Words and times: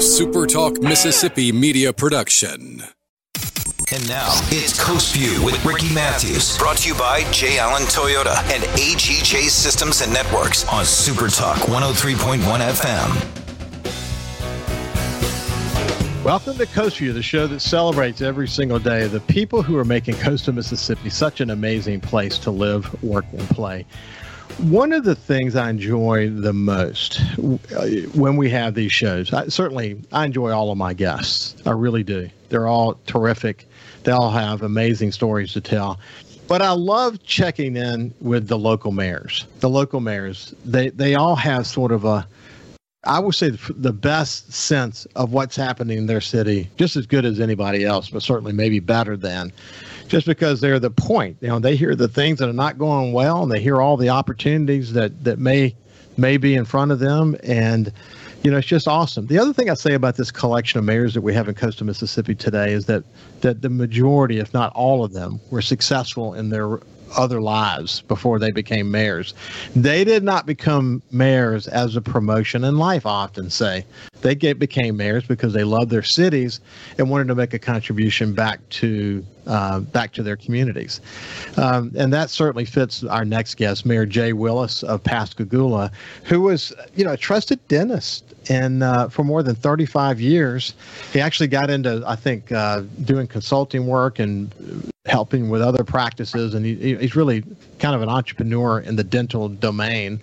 a 0.00 0.02
Super 0.02 0.46
Talk 0.46 0.80
Mississippi 0.80 1.52
media 1.52 1.92
production. 1.92 2.82
And 3.92 4.08
now 4.08 4.30
it's 4.44 4.82
Coast 4.82 5.14
View 5.14 5.44
with 5.44 5.62
Ricky 5.62 5.92
Matthews, 5.92 6.56
brought 6.56 6.78
to 6.78 6.88
you 6.88 6.94
by 6.94 7.30
J. 7.32 7.58
Allen 7.58 7.82
Toyota 7.82 8.34
and 8.50 8.62
AGJ 8.80 9.50
Systems 9.50 10.00
and 10.00 10.10
Networks 10.10 10.66
on 10.68 10.86
Super 10.86 11.28
Talk 11.28 11.58
103.1 11.68 12.38
FM. 12.40 13.10
Welcome 16.24 16.56
to 16.56 16.64
Coast 16.64 16.96
View, 16.96 17.12
the 17.12 17.22
show 17.22 17.46
that 17.48 17.60
celebrates 17.60 18.22
every 18.22 18.48
single 18.48 18.78
day 18.78 19.06
the 19.06 19.20
people 19.20 19.62
who 19.62 19.76
are 19.76 19.84
making 19.84 20.14
coastal 20.14 20.54
Mississippi 20.54 21.10
such 21.10 21.42
an 21.42 21.50
amazing 21.50 22.00
place 22.00 22.38
to 22.38 22.50
live, 22.50 23.02
work, 23.02 23.26
and 23.32 23.46
play. 23.50 23.84
One 24.58 24.92
of 24.92 25.04
the 25.04 25.14
things 25.14 25.56
I 25.56 25.70
enjoy 25.70 26.28
the 26.28 26.52
most 26.52 27.20
uh, 27.38 27.86
when 28.14 28.36
we 28.36 28.50
have 28.50 28.74
these 28.74 28.92
shows, 28.92 29.32
I, 29.32 29.48
certainly 29.48 30.00
I 30.12 30.26
enjoy 30.26 30.50
all 30.50 30.70
of 30.70 30.78
my 30.78 30.92
guests. 30.92 31.56
I 31.66 31.70
really 31.70 32.02
do. 32.02 32.28
They're 32.50 32.66
all 32.66 32.98
terrific. 33.06 33.66
They 34.04 34.12
all 34.12 34.30
have 34.30 34.62
amazing 34.62 35.12
stories 35.12 35.52
to 35.54 35.60
tell. 35.60 35.98
But 36.46 36.62
I 36.62 36.72
love 36.72 37.22
checking 37.22 37.76
in 37.76 38.12
with 38.20 38.48
the 38.48 38.58
local 38.58 38.90
mayors. 38.90 39.46
The 39.60 39.68
local 39.68 40.00
mayors, 40.00 40.52
they, 40.64 40.90
they 40.90 41.14
all 41.14 41.36
have 41.36 41.66
sort 41.66 41.92
of 41.92 42.04
a, 42.04 42.26
I 43.04 43.18
would 43.18 43.34
say 43.34 43.50
the 43.50 43.94
best 43.94 44.52
sense 44.52 45.06
of 45.16 45.32
what's 45.32 45.56
happening 45.56 45.96
in 45.96 46.06
their 46.06 46.20
city, 46.20 46.68
just 46.76 46.96
as 46.96 47.06
good 47.06 47.24
as 47.24 47.40
anybody 47.40 47.84
else, 47.84 48.10
but 48.10 48.22
certainly 48.22 48.52
maybe 48.52 48.78
better 48.78 49.16
than, 49.16 49.52
just 50.08 50.26
because 50.26 50.60
they're 50.60 50.78
the 50.78 50.90
point. 50.90 51.38
You 51.40 51.48
know, 51.48 51.58
they 51.58 51.76
hear 51.76 51.94
the 51.94 52.08
things 52.08 52.40
that 52.40 52.48
are 52.50 52.54
not 52.54 52.76
going 52.76 53.14
well, 53.14 53.42
and 53.42 53.50
they 53.50 53.60
hear 53.60 53.80
all 53.80 53.96
the 53.96 54.10
opportunities 54.10 54.92
that 54.92 55.24
that 55.24 55.38
may 55.38 55.74
may 56.18 56.36
be 56.36 56.54
in 56.54 56.66
front 56.66 56.92
of 56.92 56.98
them, 56.98 57.36
and 57.42 57.90
you 58.42 58.50
know, 58.50 58.58
it's 58.58 58.66
just 58.66 58.86
awesome. 58.86 59.26
The 59.28 59.38
other 59.38 59.54
thing 59.54 59.70
I 59.70 59.74
say 59.74 59.94
about 59.94 60.16
this 60.16 60.30
collection 60.30 60.78
of 60.78 60.84
mayors 60.84 61.14
that 61.14 61.22
we 61.22 61.32
have 61.32 61.48
in 61.48 61.54
coastal 61.54 61.86
Mississippi 61.86 62.34
today 62.34 62.72
is 62.72 62.84
that 62.84 63.04
that 63.40 63.62
the 63.62 63.70
majority, 63.70 64.40
if 64.40 64.52
not 64.52 64.74
all 64.74 65.04
of 65.04 65.14
them, 65.14 65.40
were 65.50 65.62
successful 65.62 66.34
in 66.34 66.50
their 66.50 66.80
other 67.16 67.40
lives 67.40 68.02
before 68.02 68.38
they 68.38 68.50
became 68.50 68.90
mayors. 68.90 69.34
They 69.74 70.04
did 70.04 70.22
not 70.22 70.46
become 70.46 71.02
mayors 71.10 71.68
as 71.68 71.96
a 71.96 72.00
promotion 72.00 72.64
in 72.64 72.76
life, 72.76 73.06
I 73.06 73.10
often 73.10 73.50
say. 73.50 73.84
They 74.20 74.34
get, 74.34 74.58
became 74.58 74.96
mayors 74.96 75.24
because 75.24 75.52
they 75.52 75.64
loved 75.64 75.90
their 75.90 76.02
cities 76.02 76.60
and 76.98 77.10
wanted 77.10 77.28
to 77.28 77.34
make 77.34 77.54
a 77.54 77.58
contribution 77.58 78.34
back 78.34 78.66
to 78.70 79.24
uh, 79.46 79.80
back 79.80 80.12
to 80.12 80.22
their 80.22 80.36
communities. 80.36 81.00
Um, 81.56 81.92
and 81.96 82.12
that 82.12 82.30
certainly 82.30 82.64
fits 82.64 83.02
our 83.04 83.24
next 83.24 83.56
guest, 83.56 83.84
Mayor 83.84 84.06
Jay 84.06 84.32
Willis 84.32 84.82
of 84.82 85.02
Pascagoula, 85.02 85.90
who 86.24 86.40
was, 86.42 86.72
you 86.94 87.04
know, 87.04 87.12
a 87.12 87.16
trusted 87.16 87.66
dentist 87.66 88.34
and 88.48 88.82
uh, 88.82 89.08
for 89.08 89.24
more 89.24 89.42
than 89.42 89.54
35 89.54 90.20
years. 90.20 90.74
He 91.12 91.20
actually 91.20 91.48
got 91.48 91.70
into, 91.70 92.02
I 92.06 92.16
think, 92.16 92.52
uh, 92.52 92.82
doing 93.02 93.26
consulting 93.26 93.86
work 93.86 94.18
and 94.18 94.89
helping 95.10 95.50
with 95.50 95.60
other 95.60 95.84
practices. 95.84 96.54
And 96.54 96.64
he, 96.64 96.96
he's 96.96 97.16
really 97.16 97.42
kind 97.78 97.94
of 97.94 98.02
an 98.02 98.08
entrepreneur 98.08 98.80
in 98.80 98.96
the 98.96 99.04
dental 99.04 99.48
domain. 99.48 100.20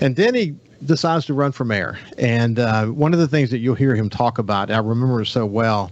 And 0.00 0.16
then 0.16 0.34
he 0.34 0.54
decides 0.84 1.26
to 1.26 1.34
run 1.34 1.52
for 1.52 1.64
mayor. 1.64 1.98
And 2.18 2.58
uh, 2.58 2.86
one 2.86 3.12
of 3.12 3.20
the 3.20 3.28
things 3.28 3.50
that 3.50 3.58
you'll 3.58 3.74
hear 3.74 3.94
him 3.94 4.10
talk 4.10 4.38
about, 4.38 4.70
I 4.70 4.78
remember 4.78 5.24
so 5.24 5.46
well, 5.46 5.90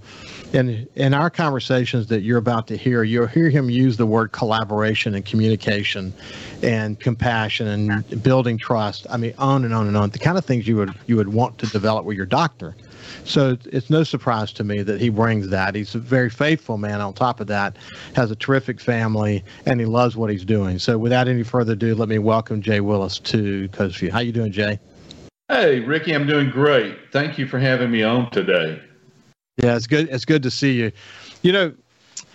in 0.53 0.87
in 0.97 1.15
our 1.15 1.31
conversations 1.31 2.09
that 2.09 2.21
you're 2.21 2.39
about 2.39 2.67
to 2.69 2.77
hear, 2.77 3.03
you'll 3.05 3.27
hear 3.27 3.49
him 3.49 3.71
use 3.71 3.97
the 3.97 4.07
word 4.07 4.33
collaboration 4.33 5.15
and 5.15 5.25
communication, 5.25 6.13
and 6.63 7.01
compassion 7.01 7.67
and 7.69 8.23
building 8.23 8.59
trust. 8.59 9.07
I 9.09 9.17
mean, 9.17 9.35
on 9.39 9.65
and 9.65 9.73
on 9.73 9.87
and 9.89 9.97
on. 9.97 10.11
The 10.11 10.19
kind 10.19 10.37
of 10.37 10.45
things 10.45 10.69
you 10.69 10.77
would 10.77 10.95
you 11.07 11.17
would 11.17 11.29
want 11.29 11.59
to 11.59 11.67
develop 11.69 12.05
with 12.05 12.17
your 12.17 12.27
doctor. 12.27 12.75
So 13.25 13.57
it's 13.67 13.91
no 13.91 14.05
surprise 14.05 14.53
to 14.55 14.65
me 14.65 14.83
that 14.83 15.01
he 15.01 15.09
brings 15.09 15.49
that. 15.49 15.75
He's 15.75 15.95
a 15.95 15.99
very 15.99 16.31
faithful 16.31 16.79
man. 16.79 17.01
On 17.01 17.13
top 17.13 17.41
of 17.41 17.47
that, 17.49 17.77
has 18.15 18.31
a 18.31 18.37
terrific 18.37 18.81
family, 18.81 19.45
and 19.67 19.81
he 19.81 19.87
loves 19.87 20.17
what 20.17 20.31
he's 20.31 20.45
doing. 20.45 20.79
So 20.79 20.99
without 20.99 21.29
any 21.29 21.43
further 21.43 21.73
ado, 21.73 21.95
let 21.95 22.09
me 22.09 22.19
welcome 22.19 22.63
Jay 22.63 22.81
Willis 22.81 23.19
to 23.21 23.69
Coast 23.69 23.99
View. 23.99 24.11
How 24.11 24.21
you 24.21 24.33
doing, 24.33 24.53
Jay? 24.53 24.79
Hey, 25.49 25.81
Ricky, 25.81 26.13
I'm 26.13 26.27
doing 26.27 26.51
great. 26.51 26.97
Thank 27.13 27.39
you 27.39 27.47
for 27.47 27.59
having 27.59 27.91
me 27.91 28.03
on 28.03 28.31
today. 28.31 28.81
Yeah, 29.59 29.77
it's 29.77 29.87
good. 29.87 30.09
It's 30.09 30.25
good 30.25 30.43
to 30.45 30.51
see 30.51 30.73
you. 30.73 30.93
You 31.43 31.53
know, 31.53 31.75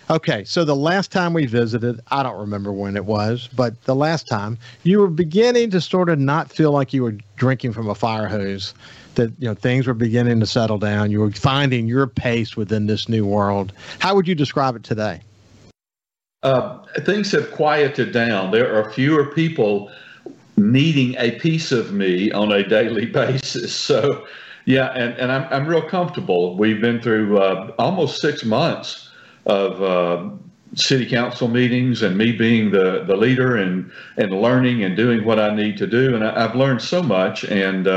okay. 0.08 0.44
So 0.44 0.64
the 0.64 0.76
last 0.76 1.10
time 1.10 1.32
we 1.32 1.46
visited, 1.46 2.00
I 2.12 2.22
don't 2.22 2.38
remember 2.38 2.72
when 2.72 2.96
it 2.96 3.06
was, 3.06 3.48
but 3.56 3.82
the 3.84 3.94
last 3.96 4.28
time 4.28 4.56
you 4.84 5.00
were 5.00 5.08
beginning 5.08 5.70
to 5.70 5.80
sort 5.80 6.10
of 6.10 6.20
not 6.20 6.52
feel 6.52 6.70
like 6.70 6.92
you 6.92 7.02
were 7.02 7.16
drinking 7.36 7.72
from 7.72 7.88
a 7.88 7.94
fire 7.94 8.28
hose. 8.28 8.72
That 9.18 9.32
you 9.38 9.48
know 9.48 9.54
things 9.54 9.86
were 9.86 9.94
beginning 9.94 10.40
to 10.40 10.46
settle 10.46 10.78
down. 10.78 11.10
You 11.10 11.20
were 11.20 11.32
finding 11.32 11.88
your 11.88 12.06
pace 12.06 12.56
within 12.56 12.86
this 12.86 13.08
new 13.08 13.26
world. 13.26 13.72
How 13.98 14.14
would 14.14 14.26
you 14.28 14.34
describe 14.34 14.76
it 14.76 14.84
today? 14.84 15.20
Uh, 16.44 16.78
things 17.00 17.32
have 17.32 17.50
quieted 17.50 18.12
down. 18.12 18.52
There 18.52 18.72
are 18.72 18.92
fewer 18.92 19.26
people 19.26 19.90
needing 20.56 21.16
a 21.18 21.32
piece 21.32 21.72
of 21.72 21.92
me 21.92 22.30
on 22.30 22.52
a 22.52 22.66
daily 22.66 23.06
basis. 23.20 23.74
So 23.74 24.26
yeah, 24.64 24.92
and, 24.92 25.14
and 25.14 25.32
I'm, 25.32 25.46
I'm 25.50 25.66
real 25.66 25.82
comfortable. 25.82 26.56
We've 26.56 26.80
been 26.80 27.00
through 27.00 27.38
uh, 27.38 27.72
almost 27.78 28.20
six 28.20 28.44
months 28.44 29.10
of 29.46 29.82
uh, 29.82 30.30
city 30.74 31.06
council 31.06 31.48
meetings 31.48 32.02
and 32.02 32.18
me 32.18 32.32
being 32.32 32.70
the, 32.70 33.02
the 33.04 33.16
leader 33.16 33.56
and, 33.56 33.90
and 34.18 34.30
learning 34.30 34.84
and 34.84 34.94
doing 34.94 35.24
what 35.24 35.40
I 35.40 35.54
need 35.54 35.78
to 35.78 35.86
do. 35.86 36.14
And 36.14 36.22
I, 36.22 36.42
have 36.42 36.54
learned 36.54 36.82
so 36.82 37.02
much 37.02 37.44
and 37.44 37.88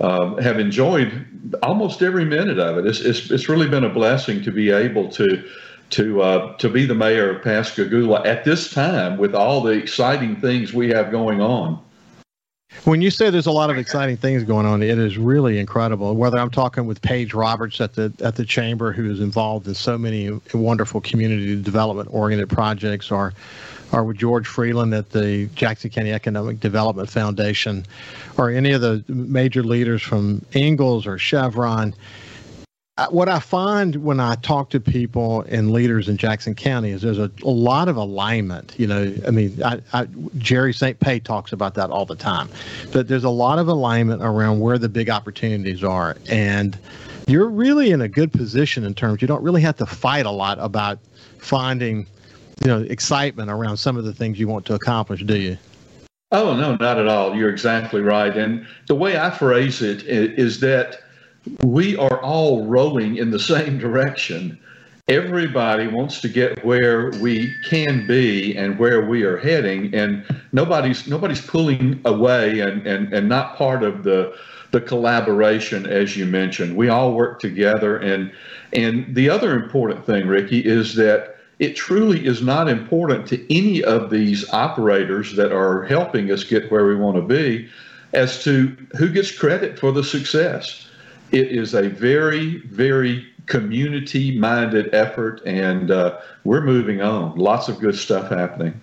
uh, 0.00 0.36
have 0.36 0.58
enjoyed 0.58 1.54
almost 1.62 2.02
every 2.02 2.24
minute 2.24 2.58
of 2.58 2.78
it. 2.78 2.86
It's, 2.86 3.00
it's, 3.00 3.30
it's 3.30 3.48
really 3.48 3.68
been 3.68 3.84
a 3.84 3.88
blessing 3.88 4.42
to 4.42 4.50
be 4.50 4.70
able 4.70 5.08
to 5.12 5.48
to 5.90 6.20
uh, 6.20 6.56
to 6.56 6.68
be 6.68 6.84
the 6.84 6.94
mayor 6.94 7.30
of 7.30 7.42
Pascagoula 7.42 8.26
at 8.26 8.44
this 8.44 8.70
time 8.70 9.18
with 9.18 9.34
all 9.34 9.60
the 9.60 9.70
exciting 9.70 10.36
things 10.40 10.72
we 10.72 10.88
have 10.88 11.10
going 11.10 11.40
on. 11.40 11.80
When 12.84 13.00
you 13.00 13.10
say 13.10 13.30
there's 13.30 13.46
a 13.46 13.52
lot 13.52 13.70
of 13.70 13.78
exciting 13.78 14.16
things 14.16 14.44
going 14.44 14.66
on, 14.66 14.82
it 14.82 14.98
is 14.98 15.16
really 15.16 15.58
incredible. 15.58 16.14
Whether 16.14 16.38
I'm 16.38 16.50
talking 16.50 16.86
with 16.86 17.00
Paige 17.02 17.34
Roberts 17.34 17.80
at 17.80 17.94
the 17.94 18.12
at 18.20 18.36
the 18.36 18.44
chamber, 18.44 18.92
who 18.92 19.10
is 19.10 19.20
involved 19.20 19.66
in 19.66 19.74
so 19.74 19.96
many 19.96 20.30
wonderful 20.52 21.00
community 21.00 21.60
development 21.60 22.08
oriented 22.12 22.48
projects, 22.48 23.10
or 23.10 23.32
or 23.92 24.04
with 24.04 24.16
George 24.16 24.46
Freeland 24.46 24.94
at 24.94 25.10
the 25.10 25.46
Jackson 25.54 25.90
County 25.90 26.12
Economic 26.12 26.60
Development 26.60 27.08
Foundation, 27.08 27.86
or 28.36 28.50
any 28.50 28.72
of 28.72 28.80
the 28.80 29.04
major 29.08 29.62
leaders 29.62 30.02
from 30.02 30.44
Ingalls 30.54 31.06
or 31.06 31.18
Chevron 31.18 31.94
uh, 32.98 33.06
what 33.08 33.28
I 33.28 33.40
find 33.40 33.96
when 33.96 34.20
I 34.20 34.36
talk 34.36 34.70
to 34.70 34.80
people 34.80 35.42
and 35.42 35.70
leaders 35.70 36.08
in 36.08 36.16
Jackson 36.16 36.54
County 36.54 36.90
is 36.90 37.02
there's 37.02 37.18
a, 37.18 37.30
a 37.44 37.50
lot 37.50 37.88
of 37.88 37.96
alignment. 37.96 38.74
You 38.78 38.86
know, 38.86 39.14
I 39.26 39.30
mean, 39.30 39.62
I, 39.62 39.82
I, 39.92 40.06
Jerry 40.38 40.72
St. 40.72 40.98
Pé 40.98 41.22
talks 41.22 41.52
about 41.52 41.74
that 41.74 41.90
all 41.90 42.06
the 42.06 42.16
time, 42.16 42.48
but 42.92 43.06
there's 43.06 43.24
a 43.24 43.30
lot 43.30 43.58
of 43.58 43.68
alignment 43.68 44.22
around 44.22 44.60
where 44.60 44.78
the 44.78 44.88
big 44.88 45.10
opportunities 45.10 45.84
are, 45.84 46.16
and 46.30 46.78
you're 47.26 47.50
really 47.50 47.90
in 47.90 48.00
a 48.00 48.08
good 48.08 48.32
position 48.32 48.82
in 48.84 48.94
terms 48.94 49.20
you 49.20 49.28
don't 49.28 49.42
really 49.42 49.60
have 49.60 49.76
to 49.76 49.86
fight 49.86 50.24
a 50.24 50.30
lot 50.30 50.58
about 50.58 50.98
finding, 51.36 52.06
you 52.62 52.68
know, 52.68 52.82
excitement 52.82 53.50
around 53.50 53.76
some 53.76 53.96
of 53.96 54.04
the 54.04 54.12
things 54.12 54.38
you 54.38 54.48
want 54.48 54.66
to 54.66 54.74
accomplish, 54.74 55.22
do 55.22 55.36
you? 55.36 55.58
Oh 56.32 56.56
no, 56.56 56.74
not 56.76 56.98
at 56.98 57.06
all. 57.06 57.34
You're 57.36 57.50
exactly 57.50 58.00
right, 58.00 58.36
and 58.36 58.66
the 58.88 58.94
way 58.94 59.16
I 59.16 59.30
phrase 59.30 59.80
it 59.80 60.02
is 60.04 60.60
that 60.60 60.98
we 61.62 61.96
are 61.96 62.20
all 62.22 62.66
rowing 62.66 63.16
in 63.16 63.30
the 63.30 63.38
same 63.54 63.78
direction. 63.78 64.58
Everybody 65.08 65.86
wants 65.86 66.20
to 66.22 66.28
get 66.28 66.64
where 66.64 67.10
we 67.20 67.54
can 67.68 68.08
be 68.08 68.56
and 68.56 68.76
where 68.76 69.06
we 69.06 69.22
are 69.22 69.36
heading, 69.36 69.94
and 69.94 70.24
nobody's 70.50 71.06
nobody's 71.06 71.40
pulling 71.46 72.00
away 72.04 72.58
and, 72.58 72.84
and, 72.84 73.12
and 73.12 73.28
not 73.28 73.56
part 73.56 73.84
of 73.84 74.02
the 74.02 74.36
the 74.72 74.80
collaboration 74.80 75.86
as 75.86 76.16
you 76.16 76.26
mentioned. 76.26 76.76
We 76.76 76.88
all 76.88 77.12
work 77.12 77.38
together, 77.38 77.98
and 77.98 78.32
and 78.72 79.14
the 79.14 79.30
other 79.30 79.54
important 79.54 80.04
thing, 80.04 80.26
Ricky, 80.26 80.58
is 80.58 80.96
that 80.96 81.35
it 81.58 81.74
truly 81.74 82.26
is 82.26 82.42
not 82.42 82.68
important 82.68 83.26
to 83.28 83.54
any 83.54 83.82
of 83.82 84.10
these 84.10 84.48
operators 84.52 85.36
that 85.36 85.52
are 85.52 85.84
helping 85.84 86.30
us 86.30 86.44
get 86.44 86.70
where 86.70 86.86
we 86.86 86.94
want 86.94 87.16
to 87.16 87.22
be 87.22 87.68
as 88.12 88.42
to 88.44 88.68
who 88.96 89.08
gets 89.08 89.36
credit 89.36 89.78
for 89.78 89.92
the 89.92 90.04
success 90.04 90.86
it 91.32 91.48
is 91.48 91.74
a 91.74 91.88
very, 91.88 92.58
very 92.66 93.26
community 93.46 94.38
minded 94.38 94.92
effort, 94.94 95.40
and 95.44 95.90
uh, 95.90 96.18
we're 96.44 96.62
moving 96.62 97.00
on. 97.00 97.36
Lots 97.36 97.68
of 97.68 97.78
good 97.78 97.96
stuff 97.96 98.30
happening. 98.30 98.80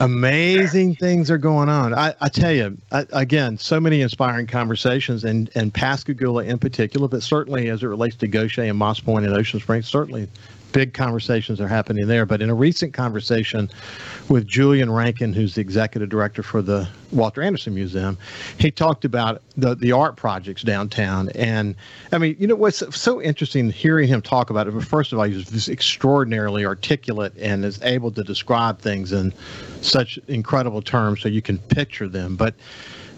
Amazing 0.00 0.96
things 0.96 1.30
are 1.30 1.38
going 1.38 1.70
on. 1.70 1.94
I, 1.94 2.14
I 2.20 2.28
tell 2.28 2.52
you, 2.52 2.76
I, 2.92 3.06
again, 3.12 3.56
so 3.56 3.80
many 3.80 4.02
inspiring 4.02 4.46
conversations, 4.46 5.24
and, 5.24 5.50
and 5.54 5.72
Pascagoula 5.72 6.44
in 6.44 6.58
particular, 6.58 7.08
but 7.08 7.22
certainly 7.22 7.70
as 7.70 7.82
it 7.82 7.86
relates 7.86 8.16
to 8.16 8.28
Gautier 8.28 8.64
and 8.64 8.76
Moss 8.76 9.00
Point 9.00 9.24
and 9.24 9.34
Ocean 9.34 9.58
Springs, 9.58 9.88
certainly 9.88 10.28
big 10.76 10.92
conversations 10.92 11.58
are 11.58 11.68
happening 11.68 12.06
there. 12.06 12.26
But 12.26 12.42
in 12.42 12.50
a 12.50 12.54
recent 12.54 12.92
conversation 12.92 13.70
with 14.28 14.46
Julian 14.46 14.92
Rankin, 14.92 15.32
who's 15.32 15.54
the 15.54 15.62
executive 15.62 16.10
director 16.10 16.42
for 16.42 16.60
the 16.60 16.86
Walter 17.12 17.40
Anderson 17.40 17.74
Museum, 17.74 18.18
he 18.58 18.70
talked 18.70 19.06
about 19.06 19.40
the 19.56 19.74
the 19.74 19.92
art 19.92 20.16
projects 20.16 20.62
downtown. 20.62 21.30
And 21.30 21.76
I 22.12 22.18
mean, 22.18 22.36
you 22.38 22.46
know 22.46 22.56
what's 22.56 22.82
so 22.94 23.22
interesting 23.22 23.70
hearing 23.70 24.06
him 24.06 24.20
talk 24.20 24.50
about 24.50 24.68
it. 24.68 24.74
but 24.74 24.84
First 24.84 25.14
of 25.14 25.18
all, 25.18 25.24
he's 25.24 25.70
extraordinarily 25.70 26.66
articulate 26.66 27.32
and 27.40 27.64
is 27.64 27.80
able 27.82 28.10
to 28.10 28.22
describe 28.22 28.78
things 28.78 29.12
in 29.12 29.32
such 29.80 30.18
incredible 30.28 30.82
terms 30.82 31.22
so 31.22 31.30
you 31.30 31.40
can 31.40 31.56
picture 31.56 32.06
them. 32.06 32.36
But 32.36 32.54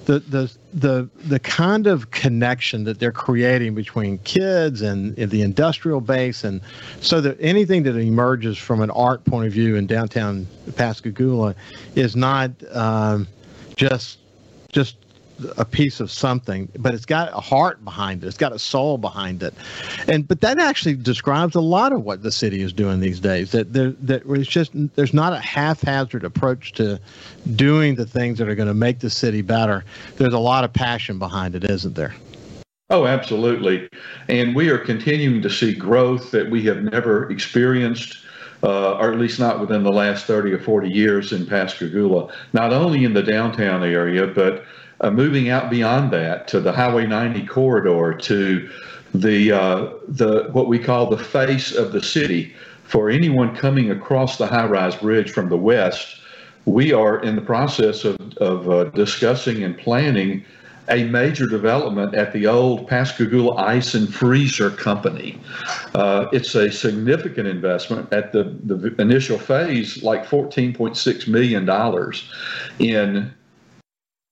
the 0.09 0.21
the 0.21 0.57
the 0.73 1.09
the 1.27 1.39
kind 1.39 1.87
of 1.87 2.11
connection 2.11 2.85
that 2.85 2.99
they're 2.99 3.13
creating 3.13 3.75
between 3.75 4.17
kids 4.21 4.81
and, 4.81 5.17
and, 5.19 5.31
the 5.31 5.43
industrial 5.43 6.01
base, 6.01 6.45
and 6.45 6.63
so 7.03 7.21
that 7.21 7.37
anything 7.41 7.83
that 7.83 7.95
emerges 7.95 8.57
from 8.57 8.81
an 8.81 8.91
art 8.93 9.23
point 9.27 9.47
of 9.47 9.53
view 9.53 9.77
in 9.77 9.87
downtown 9.87 10.47
Pascagoula 10.77 11.55
is 11.95 12.17
not 12.17 12.51
um, 12.75 13.29
just 13.77 14.19
just 14.73 14.97
a 15.57 15.65
piece 15.65 16.01
of 16.01 16.11
something, 16.11 16.69
but 16.79 16.95
it's 16.95 17.05
got 17.05 17.33
a 17.33 17.41
heart 17.41 17.85
behind 17.85 18.23
it. 18.23 18.27
It's 18.27 18.37
got 18.37 18.53
a 18.53 18.59
soul 18.59 18.99
behind 18.99 19.43
it, 19.43 19.55
and 20.07 20.27
but 20.27 20.41
that 20.41 20.59
actually 20.59 20.97
describes 20.97 21.55
a 21.55 21.61
lot 21.61 21.93
of 21.93 22.03
what 22.03 22.23
the 22.23 22.33
city 22.33 22.63
is 22.63 22.73
doing 22.73 23.01
these 23.01 23.21
days. 23.21 23.53
That 23.53 23.73
there 23.73 23.91
that 24.03 24.23
it's 24.27 24.49
just 24.49 24.73
there's 24.97 25.15
not 25.15 25.33
a 25.33 25.39
haphazard 25.39 26.25
approach 26.25 26.73
to 26.73 27.01
doing 27.55 27.95
the 27.95 28.07
things 28.07 28.39
that 28.39 28.49
are 28.49 28.55
going 28.55 28.69
to 28.69 28.75
make 28.75 28.99
the 29.01 29.11
city 29.11 29.43
better. 29.43 29.85
There's 30.17 30.35
a 30.35 30.39
lot 30.39 30.65
of 30.65 30.73
passion 30.73 31.19
behind 31.19 31.55
it, 31.55 31.65
isn't 31.65 31.95
there? 31.95 32.15
Oh, 32.91 33.07
absolutely, 33.07 33.89
and 34.29 34.57
we 34.57 34.71
are 34.71 34.79
continuing 34.79 35.43
to 35.43 35.51
see 35.51 35.75
growth 35.75 36.31
that 36.31 36.51
we 36.51 36.63
have 36.65 36.83
never 36.83 37.31
experienced. 37.31 38.25
Uh, 38.61 38.95
or 38.95 39.13
at 39.13 39.21
least 39.21 39.39
not 39.39 39.61
within 39.61 39.85
the 39.85 39.93
last 39.93 40.27
30 40.27 40.51
or 40.51 40.59
40 40.59 40.89
years 40.89 41.33
in 41.33 41.47
Pascagoula, 41.47 42.35
not 42.53 42.73
only 42.73 43.05
in 43.05 43.13
the 43.13 43.23
downtown 43.23 43.85
area, 43.85 44.27
but 44.27 44.65
uh, 45.01 45.11
moving 45.11 45.49
out 45.49 45.71
beyond 45.71 46.13
that 46.13 46.49
to 46.49 46.61
the 46.61 46.73
Highway 46.73 47.07
90 47.07 47.47
corridor 47.47 48.15
to 48.15 48.71
the 49.15 49.53
uh, 49.53 49.89
the 50.07 50.49
what 50.53 50.69
we 50.69 50.79
call 50.79 51.09
the 51.09 51.19
face 51.19 51.75
of 51.75 51.93
the 51.93 52.03
city. 52.03 52.55
For 52.85 53.11
anyone 53.11 53.55
coming 53.55 53.91
across 53.91 54.39
the 54.39 54.47
high-rise 54.47 54.97
bridge 54.97 55.31
from 55.31 55.51
the 55.51 55.59
west, 55.59 56.21
we 56.65 56.93
are 56.93 57.23
in 57.23 57.37
the 57.37 57.43
process 57.43 58.05
of, 58.05 58.17
of 58.39 58.71
uh, 58.71 58.85
discussing 58.85 59.63
and 59.63 59.77
planning 59.77 60.45
a 60.91 61.05
major 61.05 61.47
development 61.47 62.15
at 62.15 62.33
the 62.33 62.47
old 62.47 62.89
Pascagoula 62.89 63.57
Ice 63.57 63.95
and 63.95 64.13
Freezer 64.13 64.71
Company. 64.71 65.39
Uh, 65.95 66.27
it's 66.33 66.55
a 66.55 66.73
significant 66.73 67.47
investment 67.47 68.11
at 68.13 68.33
the, 68.33 68.57
the 68.65 68.95
initial 68.99 69.39
phase, 69.39 70.03
like 70.03 70.25
$14.6 70.25 71.29
million 71.29 71.69
in 72.79 73.35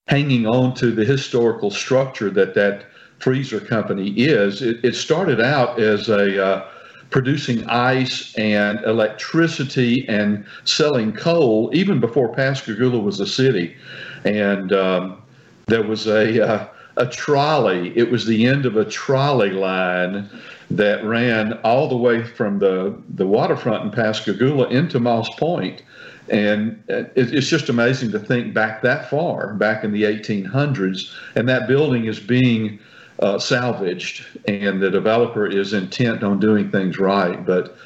hanging 0.06 0.46
on 0.46 0.74
to 0.74 0.92
the 0.92 1.04
historical 1.04 1.70
structure 1.70 2.30
that 2.30 2.54
that 2.54 2.84
freezer 3.18 3.60
company 3.60 4.10
is. 4.10 4.62
It, 4.62 4.84
it 4.84 4.94
started 4.94 5.40
out 5.40 5.80
as 5.80 6.08
a 6.08 6.44
uh, 6.44 6.68
producing 7.10 7.66
ice 7.68 8.34
and 8.36 8.82
electricity 8.84 10.06
and 10.08 10.44
selling 10.64 11.12
coal 11.12 11.70
even 11.72 12.00
before 12.00 12.32
Pascagoula 12.34 12.98
was 12.98 13.20
a 13.20 13.26
city, 13.26 13.76
and 14.24 14.72
um, 14.72 15.22
there 15.66 15.82
was 15.82 16.06
a 16.06 16.46
uh, 16.46 16.68
a 16.98 17.06
trolley. 17.06 17.92
It 17.96 18.10
was 18.10 18.26
the 18.26 18.46
end 18.46 18.64
of 18.64 18.76
a 18.76 18.84
trolley 18.84 19.50
line 19.50 20.30
that 20.70 21.04
ran 21.04 21.54
all 21.64 21.88
the 21.88 21.96
way 21.96 22.22
from 22.24 22.58
the 22.58 22.96
the 23.14 23.26
waterfront 23.26 23.84
in 23.84 23.90
Pascagoula 23.90 24.68
into 24.68 25.00
Moss 25.00 25.28
Point 25.36 25.82
and 26.28 26.82
it's 26.88 27.48
just 27.48 27.68
amazing 27.68 28.10
to 28.12 28.18
think 28.18 28.54
back 28.54 28.82
that 28.82 29.08
far, 29.08 29.54
back 29.54 29.84
in 29.84 29.92
the 29.92 30.02
1800s, 30.04 31.12
and 31.34 31.48
that 31.48 31.68
building 31.68 32.06
is 32.06 32.18
being 32.20 32.78
uh, 33.20 33.38
salvaged, 33.38 34.24
and 34.46 34.82
the 34.82 34.90
developer 34.90 35.46
is 35.46 35.72
intent 35.72 36.22
on 36.22 36.38
doing 36.38 36.70
things 36.70 36.98
right. 36.98 37.44
But 37.44 37.76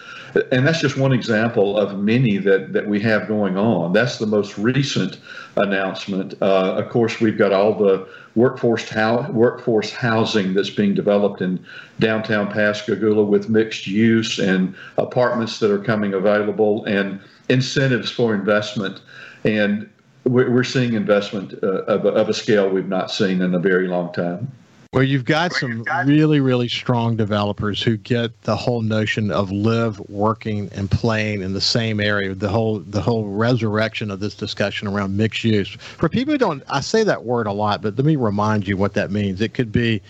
and 0.53 0.67
that's 0.67 0.81
just 0.81 0.97
one 0.97 1.13
example 1.13 1.77
of 1.77 1.99
many 1.99 2.39
that, 2.39 2.73
that 2.73 2.89
we 2.89 3.01
have 3.01 3.29
going 3.29 3.57
on. 3.57 3.93
That's 3.93 4.19
the 4.19 4.27
most 4.27 4.59
recent 4.59 5.19
announcement. 5.57 6.35
Uh, 6.41 6.75
of 6.77 6.89
course, 6.91 7.21
we've 7.21 7.39
got 7.39 7.53
all 7.53 7.75
the 7.75 8.09
workforce 8.35 8.89
ho- 8.89 9.27
workforce 9.31 9.93
housing 9.93 10.55
that's 10.55 10.71
being 10.71 10.95
developed 10.95 11.41
in 11.41 11.65
downtown 11.99 12.51
Pascagoula 12.51 13.25
with 13.25 13.49
mixed 13.49 13.87
use 13.87 14.39
and 14.39 14.75
apartments 14.99 15.59
that 15.59 15.71
are 15.71 15.83
coming 15.83 16.15
available 16.15 16.85
and 16.85 17.21
incentives 17.49 18.11
for 18.11 18.35
investment. 18.35 19.01
And 19.45 19.91
we're, 20.25 20.65
seeing 20.65 20.93
investment 20.93 21.55
uh, 21.63 21.83
of, 21.85 22.05
of 22.05 22.29
a 22.29 22.35
scale 22.35 22.69
we've 22.69 22.89
not 22.89 23.11
seen 23.11 23.41
in 23.41 23.55
a 23.55 23.59
very 23.59 23.89
long 23.89 24.13
time. 24.13 24.53
Well, 24.93 25.05
you've 25.05 25.25
got 25.25 25.53
some 25.53 25.85
really, 26.05 26.41
really 26.41 26.67
strong 26.67 27.15
developers 27.15 27.81
who 27.81 27.97
get 27.97 28.43
the 28.43 28.57
whole 28.57 28.83
notion 28.83 29.31
of 29.31 29.53
live, 29.53 30.01
working, 30.11 30.69
and 30.73 30.91
playing 30.91 31.43
in 31.43 31.53
the 31.53 31.61
same 31.61 32.01
area. 32.01 32.35
The 32.35 32.49
whole, 32.49 32.81
the 32.81 33.01
whole 33.01 33.27
resurrection 33.27 34.11
of 34.11 34.19
this 34.19 34.35
discussion 34.35 34.89
around 34.89 35.17
mixed 35.17 35.45
use. 35.45 35.69
For 35.69 36.09
people 36.09 36.33
who 36.33 36.39
don't, 36.39 36.65
I 36.69 36.81
say 36.81 37.05
that 37.05 37.23
word 37.23 37.47
a 37.47 37.53
lot, 37.53 37.83
but 37.83 37.95
let 37.97 38.05
me 38.05 38.17
remind 38.17 38.67
you 38.67 38.77
what 38.77 38.95
that 38.95 39.13
means. 39.13 39.41
It 39.41 39.55
could 39.55 39.71
be, 39.71 40.03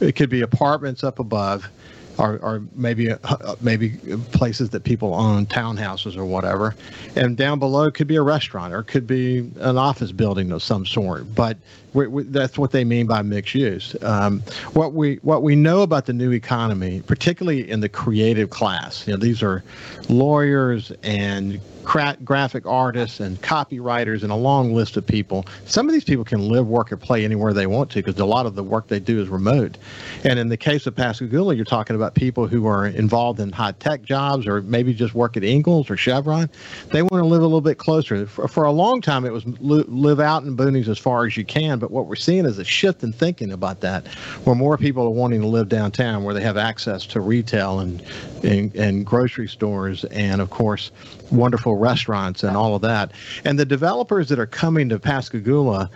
it 0.00 0.16
could 0.16 0.30
be 0.30 0.40
apartments 0.40 1.04
up 1.04 1.18
above 1.18 1.68
or, 2.16 2.38
or 2.38 2.62
maybe 2.74 3.10
uh, 3.10 3.56
maybe 3.60 3.90
places 4.32 4.70
that 4.70 4.84
people 4.84 5.14
own, 5.14 5.44
townhouses 5.46 6.16
or 6.16 6.24
whatever. 6.24 6.74
And 7.14 7.36
down 7.36 7.58
below 7.58 7.90
could 7.90 8.06
be 8.06 8.16
a 8.16 8.22
restaurant 8.22 8.72
or 8.72 8.82
could 8.84 9.06
be 9.06 9.50
an 9.60 9.76
office 9.76 10.12
building 10.12 10.50
of 10.52 10.62
some 10.62 10.86
sort. 10.86 11.34
But 11.34 11.58
we, 11.94 12.06
we, 12.08 12.22
that's 12.24 12.58
what 12.58 12.72
they 12.72 12.84
mean 12.84 13.06
by 13.06 13.22
mixed 13.22 13.54
use. 13.54 13.96
Um, 14.02 14.40
what 14.72 14.92
we 14.92 15.16
what 15.22 15.42
we 15.42 15.56
know 15.56 15.82
about 15.82 16.06
the 16.06 16.12
new 16.12 16.32
economy, 16.32 17.02
particularly 17.06 17.70
in 17.70 17.80
the 17.80 17.88
creative 17.88 18.50
class, 18.50 19.06
you 19.06 19.12
know, 19.12 19.18
these 19.18 19.42
are 19.42 19.62
lawyers 20.08 20.92
and 21.02 21.60
cra- 21.84 22.16
graphic 22.24 22.66
artists 22.66 23.20
and 23.20 23.40
copywriters 23.42 24.22
and 24.22 24.32
a 24.32 24.36
long 24.36 24.74
list 24.74 24.96
of 24.96 25.06
people. 25.06 25.44
Some 25.66 25.86
of 25.88 25.92
these 25.92 26.04
people 26.04 26.24
can 26.24 26.48
live, 26.48 26.66
work, 26.66 26.90
or 26.90 26.96
play 26.96 27.24
anywhere 27.24 27.52
they 27.52 27.66
want 27.66 27.90
to 27.90 28.02
because 28.02 28.18
a 28.18 28.24
lot 28.24 28.46
of 28.46 28.54
the 28.54 28.62
work 28.62 28.88
they 28.88 29.00
do 29.00 29.20
is 29.20 29.28
remote. 29.28 29.76
And 30.24 30.38
in 30.38 30.48
the 30.48 30.56
case 30.56 30.86
of 30.86 30.96
Pascagoula, 30.96 31.54
you're 31.54 31.64
talking 31.64 31.94
about 31.94 32.14
people 32.14 32.46
who 32.46 32.66
are 32.66 32.86
involved 32.86 33.40
in 33.40 33.52
high 33.52 33.72
tech 33.72 34.02
jobs 34.02 34.46
or 34.46 34.62
maybe 34.62 34.94
just 34.94 35.14
work 35.14 35.36
at 35.36 35.44
Ingalls 35.44 35.90
or 35.90 35.96
Chevron. 35.96 36.50
They 36.90 37.02
want 37.02 37.22
to 37.22 37.26
live 37.26 37.42
a 37.42 37.46
little 37.46 37.60
bit 37.60 37.78
closer. 37.78 38.26
For, 38.26 38.48
for 38.48 38.64
a 38.64 38.72
long 38.72 39.00
time, 39.00 39.24
it 39.24 39.32
was 39.32 39.46
li- 39.60 39.84
live 39.86 40.20
out 40.20 40.42
in 40.44 40.56
boonies 40.56 40.88
as 40.88 40.98
far 40.98 41.26
as 41.26 41.36
you 41.36 41.44
can. 41.44 41.78
But 41.84 41.90
what 41.90 42.06
we're 42.06 42.16
seeing 42.16 42.46
is 42.46 42.58
a 42.58 42.64
shift 42.64 43.02
in 43.02 43.12
thinking 43.12 43.52
about 43.52 43.80
that, 43.80 44.08
where 44.44 44.56
more 44.56 44.78
people 44.78 45.04
are 45.04 45.10
wanting 45.10 45.42
to 45.42 45.46
live 45.46 45.68
downtown, 45.68 46.24
where 46.24 46.32
they 46.32 46.40
have 46.40 46.56
access 46.56 47.04
to 47.08 47.20
retail 47.20 47.78
and 47.78 48.02
and, 48.42 48.74
and 48.74 49.04
grocery 49.04 49.48
stores, 49.48 50.04
and 50.04 50.40
of 50.40 50.48
course, 50.48 50.90
wonderful 51.30 51.76
restaurants 51.76 52.42
and 52.42 52.56
all 52.56 52.74
of 52.74 52.82
that. 52.82 53.12
And 53.44 53.58
the 53.58 53.66
developers 53.66 54.30
that 54.30 54.38
are 54.38 54.46
coming 54.46 54.88
to 54.88 54.98
Pascagoula 54.98 55.90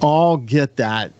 all 0.00 0.36
get 0.36 0.76
that 0.76 1.12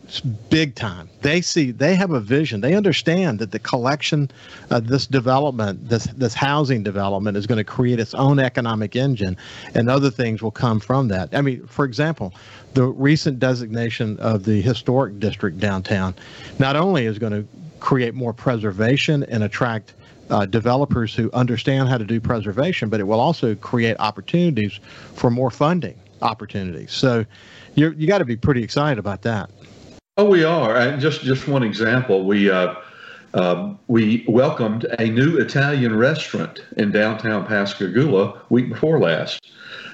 big 0.48 0.74
time. 0.74 1.08
They 1.20 1.40
see 1.40 1.70
they 1.70 1.94
have 1.94 2.10
a 2.12 2.20
vision. 2.20 2.60
They 2.60 2.74
understand 2.74 3.38
that 3.40 3.50
the 3.50 3.58
collection 3.58 4.30
of 4.70 4.86
this 4.86 5.06
development, 5.06 5.88
this 5.88 6.04
this 6.04 6.34
housing 6.34 6.82
development 6.82 7.36
is 7.36 7.46
going 7.46 7.58
to 7.58 7.64
create 7.64 8.00
its 8.00 8.14
own 8.14 8.38
economic 8.38 8.96
engine 8.96 9.36
and 9.74 9.90
other 9.90 10.10
things 10.10 10.42
will 10.42 10.50
come 10.50 10.80
from 10.80 11.08
that. 11.08 11.28
I 11.34 11.40
mean, 11.40 11.66
for 11.66 11.84
example, 11.84 12.34
the 12.74 12.84
recent 12.84 13.38
designation 13.38 14.16
of 14.18 14.44
the 14.44 14.60
historic 14.60 15.18
district 15.18 15.58
downtown 15.58 16.14
not 16.58 16.76
only 16.76 17.06
is 17.06 17.18
going 17.18 17.32
to 17.32 17.46
create 17.80 18.14
more 18.14 18.32
preservation 18.32 19.24
and 19.24 19.42
attract 19.42 19.94
uh, 20.30 20.44
developers 20.46 21.14
who 21.14 21.30
understand 21.32 21.88
how 21.88 21.96
to 21.96 22.04
do 22.04 22.20
preservation, 22.20 22.88
but 22.88 23.00
it 23.00 23.04
will 23.04 23.20
also 23.20 23.54
create 23.54 23.96
opportunities 23.98 24.78
for 25.14 25.30
more 25.30 25.50
funding 25.50 25.98
opportunities. 26.22 26.92
So 26.92 27.24
you 27.78 27.94
you 27.96 28.06
got 28.06 28.18
to 28.18 28.24
be 28.24 28.36
pretty 28.36 28.62
excited 28.62 28.98
about 28.98 29.22
that. 29.22 29.50
Oh, 30.16 30.24
we 30.24 30.44
are. 30.44 30.76
And 30.76 31.00
just 31.00 31.22
just 31.22 31.46
one 31.46 31.62
example, 31.62 32.24
we 32.24 32.50
uh, 32.50 32.74
uh, 33.34 33.74
we 33.86 34.24
welcomed 34.28 34.84
a 34.98 35.06
new 35.06 35.38
Italian 35.38 35.96
restaurant 35.96 36.64
in 36.76 36.90
downtown 36.90 37.46
Pascagoula 37.46 38.42
week 38.50 38.70
before 38.70 38.98
last, 38.98 39.40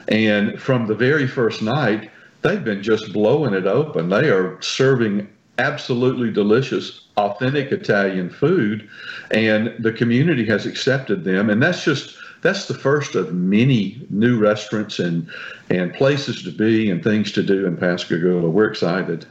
and 0.08 0.60
from 0.60 0.86
the 0.86 0.94
very 0.94 1.26
first 1.26 1.62
night, 1.62 2.10
they've 2.42 2.64
been 2.64 2.82
just 2.82 3.12
blowing 3.12 3.54
it 3.54 3.66
open. 3.66 4.08
They 4.08 4.30
are 4.30 4.60
serving 4.62 5.28
absolutely 5.58 6.32
delicious, 6.32 7.02
authentic 7.16 7.70
Italian 7.70 8.28
food, 8.30 8.88
and 9.30 9.72
the 9.78 9.92
community 9.92 10.44
has 10.46 10.66
accepted 10.66 11.24
them. 11.24 11.48
And 11.48 11.62
that's 11.62 11.84
just 11.84 12.16
that's 12.44 12.66
the 12.66 12.74
first 12.74 13.14
of 13.14 13.32
many 13.32 14.06
new 14.10 14.38
restaurants 14.38 14.98
and 14.98 15.28
and 15.70 15.92
places 15.94 16.42
to 16.42 16.52
be 16.52 16.90
and 16.90 17.02
things 17.02 17.32
to 17.32 17.42
do 17.42 17.66
in 17.66 17.76
Pascagoula. 17.76 18.48
We're 18.50 18.68
excited. 18.68 19.26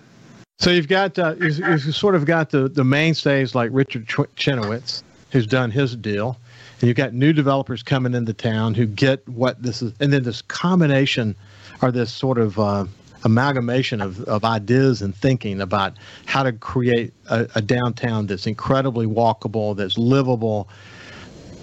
So 0.58 0.72
you've 0.72 0.88
got 0.88 1.18
uh, 1.20 1.36
you've, 1.40 1.60
you've 1.60 1.96
sort 1.96 2.16
of 2.16 2.26
got 2.26 2.50
the 2.50 2.68
the 2.68 2.84
mainstays 2.84 3.54
like 3.56 3.70
Richard 3.72 4.08
Ch- 4.08 4.36
Chenoweth, 4.36 5.04
who's 5.32 5.48
done 5.48 5.70
his 5.70 5.96
deal. 5.96 6.38
and 6.82 6.88
you've 6.88 6.98
got 6.98 7.14
new 7.14 7.34
developers 7.34 7.84
coming 7.84 8.16
into 8.16 8.34
town 8.34 8.74
who 8.74 8.88
get 8.88 9.28
what 9.30 9.62
this 9.62 9.84
is, 9.84 9.94
and 10.00 10.12
then 10.12 10.24
this 10.24 10.42
combination 10.42 11.36
or 11.84 11.92
this 11.92 12.12
sort 12.12 12.40
of 12.40 12.58
uh, 12.58 12.86
amalgamation 13.24 14.02
of, 14.02 14.22
of 14.24 14.44
ideas 14.44 15.04
and 15.04 15.16
thinking 15.16 15.62
about 15.62 15.94
how 16.26 16.42
to 16.42 16.52
create 16.52 17.14
a, 17.30 17.48
a 17.54 17.62
downtown 17.62 18.26
that's 18.26 18.48
incredibly 18.48 19.06
walkable, 19.06 19.76
that's 19.76 19.98
livable. 19.98 20.68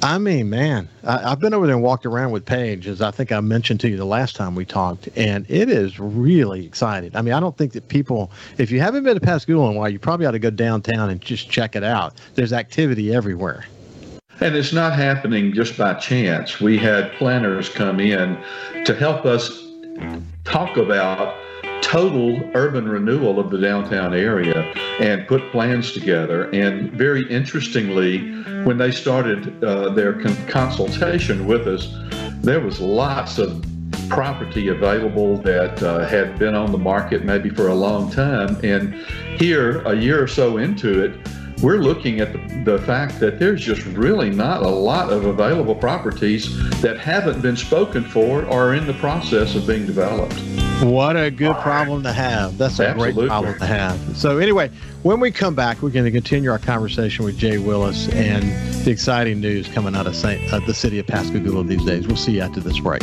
I 0.03 0.17
mean, 0.17 0.49
man, 0.49 0.89
I, 1.05 1.31
have 1.31 1.41
been 1.41 1.53
over 1.53 1.67
there 1.67 1.75
and 1.75 1.85
walked 1.85 2.07
around 2.07 2.31
with 2.31 2.47
Paige, 2.47 2.87
as 2.87 3.03
I 3.03 3.11
think 3.11 3.33
I 3.33 3.41
mentioned 3.41 3.81
to 3.81 3.89
you 3.89 3.99
the 3.99 4.07
last 4.07 4.35
time 4.35 4.55
we 4.55 4.65
talked, 4.65 5.11
and 5.15 5.45
it 5.51 5.69
is 5.69 6.01
really 6.01 6.65
exciting. 6.65 7.15
I 7.15 7.21
mean, 7.21 7.35
I 7.35 7.41
don't 7.41 7.57
think 7.57 7.73
that 7.73 7.89
people, 7.89 8.31
if 8.57 8.71
you 8.71 8.81
haven't 8.81 9.05
been 9.05 9.15
to 9.15 9.21
Pascagoula 9.21 9.71
in 9.71 9.77
a 9.77 9.79
while, 9.79 9.91
you 9.91 9.99
probably 9.99 10.25
ought 10.25 10.31
to 10.31 10.39
go 10.39 10.49
downtown 10.49 11.11
and 11.11 11.21
just 11.21 11.51
check 11.51 11.77
it 11.77 11.85
out. 11.85 12.15
There's 12.35 12.55
activity 12.55 13.15
everywhere. 13.15 13.67
And 14.41 14.57
it's 14.57 14.73
not 14.73 14.95
happening 14.95 15.53
just 15.53 15.77
by 15.77 15.93
chance. 15.95 16.61
We 16.61 16.79
had 16.79 17.13
planners 17.13 17.69
come 17.69 18.01
in 18.01 18.39
to 18.87 18.95
help 18.95 19.27
us 19.27 19.67
talk 20.45 20.79
about 20.79 21.37
total 21.83 22.51
urban 22.55 22.89
renewal 22.89 23.39
of 23.39 23.51
the 23.51 23.59
downtown 23.59 24.15
area 24.15 24.63
and 25.01 25.27
put 25.27 25.51
plans 25.51 25.93
together. 25.93 26.51
And 26.51 26.93
very 26.93 27.29
interestingly, 27.31 28.31
when 28.65 28.79
they 28.79 28.91
started 28.91 29.63
uh, 29.65 29.91
their 29.91 30.21
con- 30.21 30.47
consultation 30.47 31.47
with 31.47 31.67
us, 31.67 31.95
there 32.43 32.61
was 32.61 32.81
lots 32.81 33.39
of 33.39 33.65
property 34.09 34.69
available 34.69 35.37
that 35.39 35.83
uh, 35.83 36.07
had 36.07 36.39
been 36.39 36.55
on 36.55 36.73
the 36.73 36.79
market 36.79 37.25
maybe 37.25 37.49
for 37.49 37.69
a 37.69 37.75
long 37.75 38.11
time. 38.11 38.59
And 38.65 38.95
here, 39.39 39.81
a 39.83 39.95
year 39.95 40.23
or 40.23 40.27
so 40.27 40.59
into 40.59 41.03
it, 41.05 41.29
we're 41.63 41.79
looking 41.79 42.21
at 42.21 42.33
the, 42.33 42.63
the, 42.65 42.79
fact 42.87 43.21
that 43.21 43.39
there's 43.39 43.61
just 43.61 43.85
really 43.87 44.31
not 44.31 44.63
a 44.63 44.69
lot 44.69 45.13
of 45.13 45.27
available 45.27 45.75
properties 45.75 46.81
that 46.81 46.99
haven't 46.99 47.43
been 47.43 47.57
spoken 47.57 48.03
for 48.03 48.45
or 48.47 48.71
are 48.71 48.75
in 48.75 48.87
the 48.87 48.95
process 48.95 49.55
of 49.55 49.67
being 49.67 49.85
developed. 49.85 50.41
What 50.81 51.15
a 51.15 51.31
good 51.31 51.57
problem 51.57 52.03
to 52.05 52.13
have. 52.13 52.57
That's 52.57 52.79
a 52.81 52.89
Absolutely. 52.89 53.13
great 53.13 53.29
problem 53.29 53.59
to 53.59 53.67
have. 53.67 54.17
So, 54.17 54.39
anyway, 54.39 54.71
when 55.03 55.21
we 55.21 55.31
come 55.31 55.55
back, 55.55 55.83
we're 55.83 55.91
going 55.91 56.07
to 56.07 56.11
continue 56.11 56.51
our 56.51 56.59
conversation 56.59 57.25
with 57.27 57.37
Jay 57.37 57.59
Willis 57.59 58.09
and 58.09 58.45
the 58.85 58.91
exciting 58.91 59.41
news 59.41 59.69
coming 59.69 59.95
out 59.95 60.07
of 60.07 60.17
Saint, 60.17 60.51
uh, 60.51 60.61
the 60.61 60.73
city 60.73 60.99
of 60.99 61.07
Pascagoula 61.07 61.65
these 61.65 61.85
days. 61.85 62.07
We'll 62.07 62.17
see 62.17 62.33
you 62.33 62.41
after 62.41 62.61
this 62.61 62.81
break. 62.81 63.03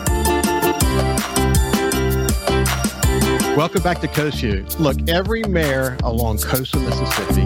Welcome 3.57 3.83
back 3.83 3.99
to 3.99 4.07
Coast 4.07 4.39
View. 4.39 4.65
Look, 4.79 5.09
every 5.09 5.43
mayor 5.43 5.97
along 6.03 6.37
coastal 6.37 6.79
Mississippi 6.79 7.45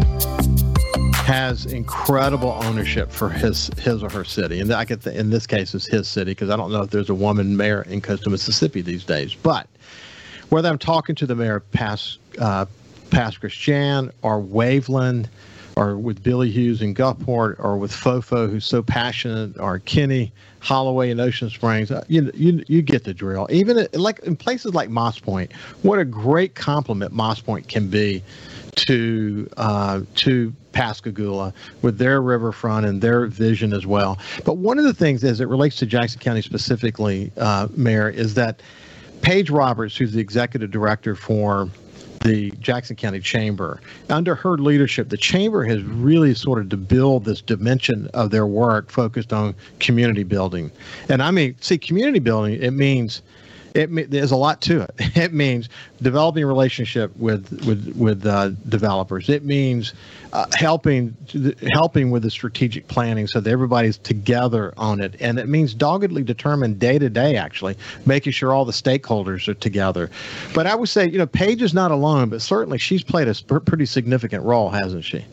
has 1.16 1.66
incredible 1.66 2.60
ownership 2.64 3.12
for 3.12 3.28
his 3.28 3.72
his 3.80 4.04
or 4.04 4.12
her 4.12 4.24
city, 4.24 4.60
and 4.60 4.72
I 4.72 4.86
get 4.86 5.06
in 5.08 5.32
this 5.32 5.48
case 5.48 5.74
is 5.74 5.88
his 5.88 6.08
city 6.08 6.32
because 6.32 6.52
I 6.52 6.58
don't 6.58 6.72
know 6.72 6.84
if 6.84 6.92
there's 6.92 7.10
a 7.10 7.16
woman 7.16 7.58
mayor 7.58 7.82
in 7.82 8.02
coastal 8.02 8.32
Mississippi 8.32 8.82
these 8.82 9.04
days. 9.04 9.34
But 9.34 9.68
whether 10.50 10.70
I'm 10.70 10.78
talking 10.78 11.16
to 11.16 11.26
the 11.26 11.34
mayor 11.34 11.56
of 11.56 11.72
Pass 11.72 12.20
uh, 12.38 12.68
Christian 13.12 14.12
or 14.22 14.40
Waveland, 14.40 15.26
or 15.76 15.98
with 15.98 16.24
Billy 16.24 16.50
Hewes 16.50 16.82
in 16.82 16.94
Gulfport, 16.94 17.56
or 17.60 17.78
with 17.78 17.92
Fofo, 17.92 18.50
who's 18.50 18.66
so 18.66 18.82
passionate, 18.82 19.58
or 19.60 19.80
Kenny 19.80 20.32
Holloway 20.60 21.10
in 21.10 21.20
Ocean 21.20 21.50
Springs. 21.50 21.92
Uh, 21.92 22.04
you 22.08 22.32
you 22.34 22.64
you 22.68 22.82
get 22.82 23.04
the 23.04 23.14
drill. 23.14 23.48
Even 23.50 23.88
like 23.94 24.20
in 24.20 24.36
places 24.36 24.74
like 24.74 24.90
Moss 24.90 25.20
Point, 25.20 25.52
what 25.82 26.00
a 26.00 26.06
great 26.06 26.56
compliment 26.56 27.12
Moss 27.12 27.40
Point 27.42 27.68
can 27.68 27.88
be 27.88 28.24
to 28.76 29.50
uh, 29.58 30.02
to 30.16 30.54
Pascagoula 30.72 31.54
with 31.82 31.98
their 31.98 32.22
riverfront 32.22 32.86
and 32.86 33.02
their 33.02 33.26
vision 33.28 33.74
as 33.74 33.86
well. 33.86 34.20
But 34.44 34.58
one 34.58 34.78
of 34.78 34.86
the 34.86 34.94
things 34.94 35.24
as 35.24 35.40
it 35.40 35.48
relates 35.48 35.78
to 35.78 35.86
Jackson 35.86 36.20
County 36.20 36.42
specifically, 36.42 37.32
uh, 37.38 37.68
Mayor, 37.76 38.10
is 38.10 38.34
that 38.36 38.62
Paige 39.22 39.50
Roberts, 39.50 39.96
who's 39.96 40.14
the 40.14 40.20
executive 40.20 40.72
director 40.72 41.16
for 41.16 41.70
the 42.26 42.50
Jackson 42.60 42.96
County 42.96 43.20
Chamber. 43.20 43.80
Under 44.10 44.34
her 44.34 44.58
leadership, 44.58 45.10
the 45.10 45.18
Chamber 45.18 45.64
has 45.64 45.84
really 45.84 46.34
sort 46.34 46.60
of 46.60 46.70
to 46.70 46.78
build 46.78 47.24
this 47.24 47.40
dimension 47.40 48.10
of 48.14 48.32
their 48.32 48.48
work 48.48 48.90
focused 48.90 49.32
on 49.32 49.54
community 49.80 50.24
building. 50.24 50.72
And 51.08 51.22
I 51.22 51.30
mean, 51.30 51.56
see, 51.62 51.78
community 51.78 52.20
building, 52.20 52.62
it 52.62 52.72
means 52.72 53.22
it 53.76 54.10
there's 54.10 54.32
a 54.32 54.36
lot 54.36 54.62
to 54.62 54.82
it. 54.82 54.92
It 55.26 55.34
means 55.34 55.70
developing 56.02 56.44
a 56.44 56.48
relationship 56.48 57.16
with 57.18 57.50
with 57.66 57.96
with 57.96 58.26
uh, 58.26 58.50
developers. 58.70 59.30
It 59.30 59.44
means 59.44 59.94
uh, 60.34 60.46
helping 60.54 61.16
helping 61.74 62.12
with 62.12 62.24
the 62.24 62.30
strategic 62.30 62.88
planning 62.88 63.28
so 63.28 63.40
that 63.40 63.50
everybody's 63.50 63.98
together 63.98 64.74
on 64.78 65.02
it, 65.02 65.16
and 65.20 65.40
it 65.40 65.48
means 65.48 65.74
doggedly 65.74 66.24
determined 66.24 66.80
day 66.80 67.00
to 67.00 67.10
day, 67.10 67.38
actually 67.38 67.76
making 68.06 68.34
sure 68.34 68.54
all 68.54 68.66
the 68.66 68.74
stakeholders 68.74 69.48
are 69.48 69.54
together. 69.54 70.10
But 70.54 70.68
I 70.68 70.76
would 70.76 70.90
say, 70.90 71.10
you 71.10 71.18
know, 71.18 71.28
Paige 71.28 71.62
is 71.62 71.74
not 71.74 71.92
alone, 71.92 72.30
but 72.30 72.42
certainly 72.42 72.78
she's 72.78 73.04
played 73.04 73.28
a 73.28 73.60
pretty 73.62 73.86
significant 73.86 74.44
role, 74.44 74.70
hasn't 74.70 75.06
she? 75.06 75.26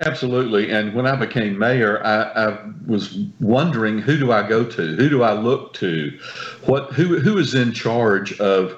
Absolutely. 0.00 0.70
And 0.70 0.94
when 0.94 1.06
I 1.06 1.14
became 1.14 1.58
mayor, 1.58 2.04
I, 2.04 2.22
I, 2.22 2.58
was 2.86 3.18
wondering 3.38 3.98
who 3.98 4.18
do 4.18 4.32
I 4.32 4.48
go 4.48 4.64
to? 4.64 4.96
Who 4.96 5.10
do 5.10 5.22
I 5.22 5.34
look 5.34 5.74
to? 5.74 6.18
What 6.64 6.92
who 6.92 7.18
who 7.20 7.36
is 7.36 7.54
in 7.54 7.72
charge 7.72 8.38
of 8.40 8.76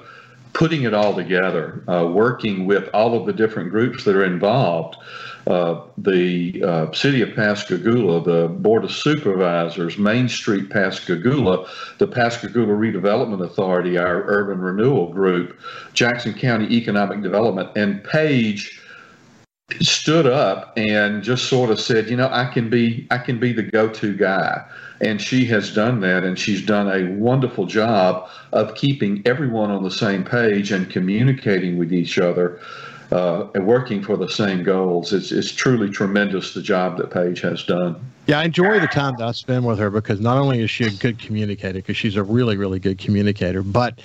putting 0.51 0.83
it 0.83 0.93
all 0.93 1.15
together, 1.15 1.81
uh, 1.87 2.07
working 2.07 2.65
with 2.65 2.89
all 2.93 3.17
of 3.17 3.25
the 3.25 3.31
different 3.31 3.69
groups 3.69 4.03
that 4.03 4.15
are 4.17 4.25
involved? 4.25 4.97
Uh, 5.47 5.81
the 5.97 6.61
uh, 6.63 6.91
city 6.93 7.21
of 7.21 7.33
Pascagoula, 7.35 8.23
the 8.23 8.47
Board 8.47 8.83
of 8.83 8.91
Supervisors, 8.91 9.97
Main 9.97 10.29
Street 10.29 10.69
Pascagoula, 10.69 11.69
the 11.97 12.07
Pascagoula 12.07 12.73
Redevelopment 12.73 13.43
Authority, 13.43 13.97
our 13.97 14.23
urban 14.27 14.59
renewal 14.59 15.11
group, 15.11 15.59
Jackson 15.93 16.33
County 16.33 16.73
Economic 16.73 17.21
Development, 17.21 17.69
and 17.75 18.03
Paige 18.05 18.79
stood 19.81 20.27
up 20.27 20.73
and 20.77 21.23
just 21.23 21.45
sort 21.45 21.69
of 21.69 21.79
said, 21.79 22.09
you 22.09 22.15
know, 22.15 22.29
I 22.31 22.45
can 22.45 22.69
be 22.69 23.07
I 23.11 23.17
can 23.17 23.39
be 23.39 23.53
the 23.53 23.63
go-to 23.63 24.15
guy. 24.15 24.65
And 25.01 25.21
she 25.21 25.45
has 25.45 25.73
done 25.73 25.99
that 26.01 26.23
and 26.23 26.39
she's 26.39 26.65
done 26.65 26.87
a 26.87 27.13
wonderful 27.15 27.65
job 27.65 28.29
of 28.53 28.75
keeping 28.75 29.21
everyone 29.25 29.69
on 29.69 29.83
the 29.83 29.91
same 29.91 30.23
page 30.23 30.71
and 30.71 30.89
communicating 30.89 31.77
with 31.77 31.91
each 31.91 32.17
other 32.17 32.61
uh, 33.11 33.47
and 33.53 33.67
working 33.67 34.01
for 34.01 34.15
the 34.15 34.29
same 34.29 34.63
goals. 34.63 35.11
It's, 35.11 35.31
it's 35.31 35.51
truly 35.51 35.89
tremendous 35.89 36.53
the 36.53 36.61
job 36.61 36.97
that 36.97 37.11
Paige 37.11 37.41
has 37.41 37.63
done. 37.63 37.95
Yeah, 38.27 38.39
I 38.39 38.45
enjoy 38.45 38.79
the 38.79 38.87
time 38.87 39.15
that 39.17 39.27
I 39.27 39.31
spend 39.33 39.65
with 39.65 39.77
her 39.79 39.89
because 39.89 40.21
not 40.21 40.37
only 40.37 40.61
is 40.61 40.71
she 40.71 40.85
a 40.85 40.91
good 40.91 41.19
communicator, 41.19 41.79
because 41.79 41.97
she's 41.97 42.15
a 42.15 42.23
really, 42.23 42.55
really 42.55 42.79
good 42.79 42.97
communicator, 42.97 43.61
but 43.61 43.99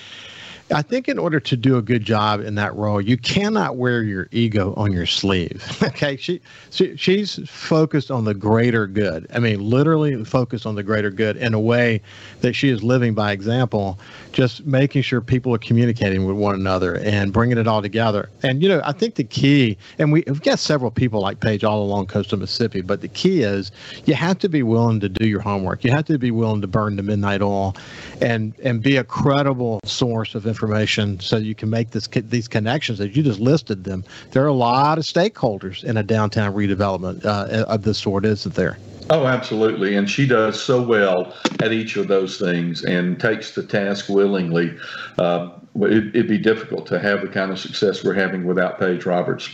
I 0.71 0.83
think 0.83 1.09
in 1.09 1.19
order 1.19 1.41
to 1.41 1.57
do 1.57 1.79
a 1.79 1.83
good 1.83 2.05
job 2.05 2.41
in 2.41 2.55
that 2.57 2.75
role, 2.75 3.01
you 3.01 3.17
cannot 3.17 3.77
wear 3.77 4.03
your 4.03 4.29
ego 4.33 4.75
on 4.77 4.93
your 4.93 5.07
sleeve. 5.07 5.65
okay, 5.83 6.17
she, 6.17 6.41
she 6.71 6.95
she's 6.97 7.41
focused 7.49 8.11
on 8.11 8.25
the 8.25 8.35
greater 8.35 8.87
good. 8.87 9.27
I 9.33 9.39
mean, 9.39 9.61
literally 9.61 10.25
focused 10.25 10.67
on 10.67 10.75
the 10.75 10.83
greater 10.83 11.11
good 11.11 11.39
in 11.39 11.55
a 11.55 11.61
way 11.61 12.03
that 12.43 12.53
she 12.53 12.69
is 12.69 12.83
living 12.83 13.15
by 13.15 13.33
example, 13.33 13.99
just 14.33 14.67
making 14.67 15.03
sure 15.03 15.23
people 15.23 15.55
are 15.55 15.59
communicating 15.59 16.27
with 16.27 16.37
one 16.37 16.55
another 16.55 16.97
and 16.99 17.33
bringing 17.33 17.57
it 17.57 17.67
all 17.67 17.81
together. 17.81 18.29
And 18.43 18.63
you 18.63 18.69
know, 18.69 18.83
I 18.85 18.93
think 18.93 19.15
the 19.15 19.25
key, 19.25 19.79
and 19.99 20.13
we, 20.13 20.23
we've 20.27 20.43
got 20.43 20.59
several 20.59 20.91
people 20.91 21.23
like 21.23 21.41
Paige 21.41 21.65
all 21.65 21.83
along 21.83 22.07
coastal 22.09 22.39
Mississippi, 22.39 22.83
but 22.83 23.01
the 23.01 23.09
key 23.09 23.41
is 23.43 23.73
you 24.05 24.13
have 24.15 24.39
to 24.41 24.51
be 24.51 24.63
willing 24.63 25.01
to 25.01 25.09
do 25.09 25.27
your 25.27 25.41
homework. 25.41 25.83
You 25.83 25.93
have 25.93 26.05
to 26.07 26.19
be 26.19 26.31
willing 26.31 26.61
to 26.61 26.67
burn 26.67 26.97
the 26.97 27.03
midnight 27.03 27.41
oil, 27.41 27.75
and 28.21 28.53
and 28.63 28.83
be 28.83 28.99
a 28.99 29.05
credible 29.05 29.81
source 29.85 30.35
of 30.35 30.47
information 30.47 30.58
information 30.59 31.21
so 31.21 31.37
you 31.37 31.55
can 31.55 31.71
make 31.71 31.91
this 31.91 32.09
these 32.09 32.49
connections 32.49 33.01
as 33.01 33.17
you 33.17 33.23
just 33.23 33.39
listed 33.39 33.85
them. 33.85 34.05
There 34.33 34.43
are 34.43 34.49
a 34.49 34.53
lot 34.53 34.99
of 34.99 35.05
stakeholders 35.05 35.85
in 35.85 35.97
a 35.97 36.03
downtown 36.03 36.53
redevelopment 36.53 37.25
uh, 37.25 37.65
of 37.69 37.83
this 37.83 37.99
sort, 37.99 38.25
isn't 38.25 38.55
there? 38.55 38.77
Oh, 39.11 39.27
absolutely. 39.27 39.97
And 39.97 40.11
she 40.11 40.27
does 40.27 40.61
so 40.61 40.83
well 40.83 41.33
at 41.61 41.73
each 41.73 41.97
of 41.97 42.09
those 42.09 42.39
things 42.39 42.85
and 42.85 43.19
takes 43.19 43.55
the 43.55 43.63
task 43.63 44.09
willingly. 44.09 44.77
Uh, 45.17 45.51
it, 45.77 46.15
would 46.15 46.29
be 46.29 46.39
difficult 46.39 46.87
to 46.89 46.99
have 46.99 47.23
the 47.23 47.29
kind 47.29 47.53
of 47.53 47.59
success 47.59 48.03
we're 48.03 48.15
having 48.15 48.45
without 48.45 48.81
Paige 48.81 49.07
Roberts 49.07 49.49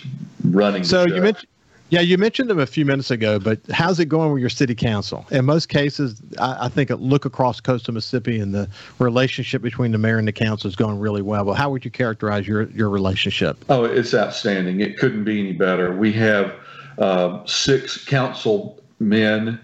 running. 0.44 0.82
So 0.82 1.06
you 1.06 1.20
mentioned, 1.20 1.46
yeah, 1.90 2.00
you 2.00 2.18
mentioned 2.18 2.50
them 2.50 2.58
a 2.58 2.66
few 2.66 2.84
minutes 2.84 3.10
ago, 3.10 3.38
but 3.38 3.60
how's 3.70 4.00
it 4.00 4.06
going 4.06 4.32
with 4.32 4.40
your 4.40 4.50
city 4.50 4.74
council? 4.74 5.26
In 5.30 5.44
most 5.44 5.68
cases, 5.68 6.20
I, 6.38 6.66
I 6.66 6.68
think 6.68 6.90
look 6.90 7.24
across 7.24 7.60
coastal 7.60 7.94
Mississippi 7.94 8.40
and 8.40 8.54
the 8.54 8.68
relationship 8.98 9.62
between 9.62 9.92
the 9.92 9.98
mayor 9.98 10.18
and 10.18 10.26
the 10.26 10.32
council 10.32 10.68
is 10.68 10.76
going 10.76 10.98
really 10.98 11.22
well. 11.22 11.44
But 11.44 11.54
how 11.54 11.70
would 11.70 11.84
you 11.84 11.90
characterize 11.90 12.48
your 12.48 12.62
your 12.70 12.88
relationship? 12.88 13.64
Oh, 13.68 13.84
it's 13.84 14.14
outstanding. 14.14 14.80
It 14.80 14.98
couldn't 14.98 15.24
be 15.24 15.40
any 15.40 15.52
better. 15.52 15.94
We 15.94 16.12
have 16.14 16.54
uh, 16.98 17.44
six 17.46 18.04
council 18.04 18.80
men 18.98 19.60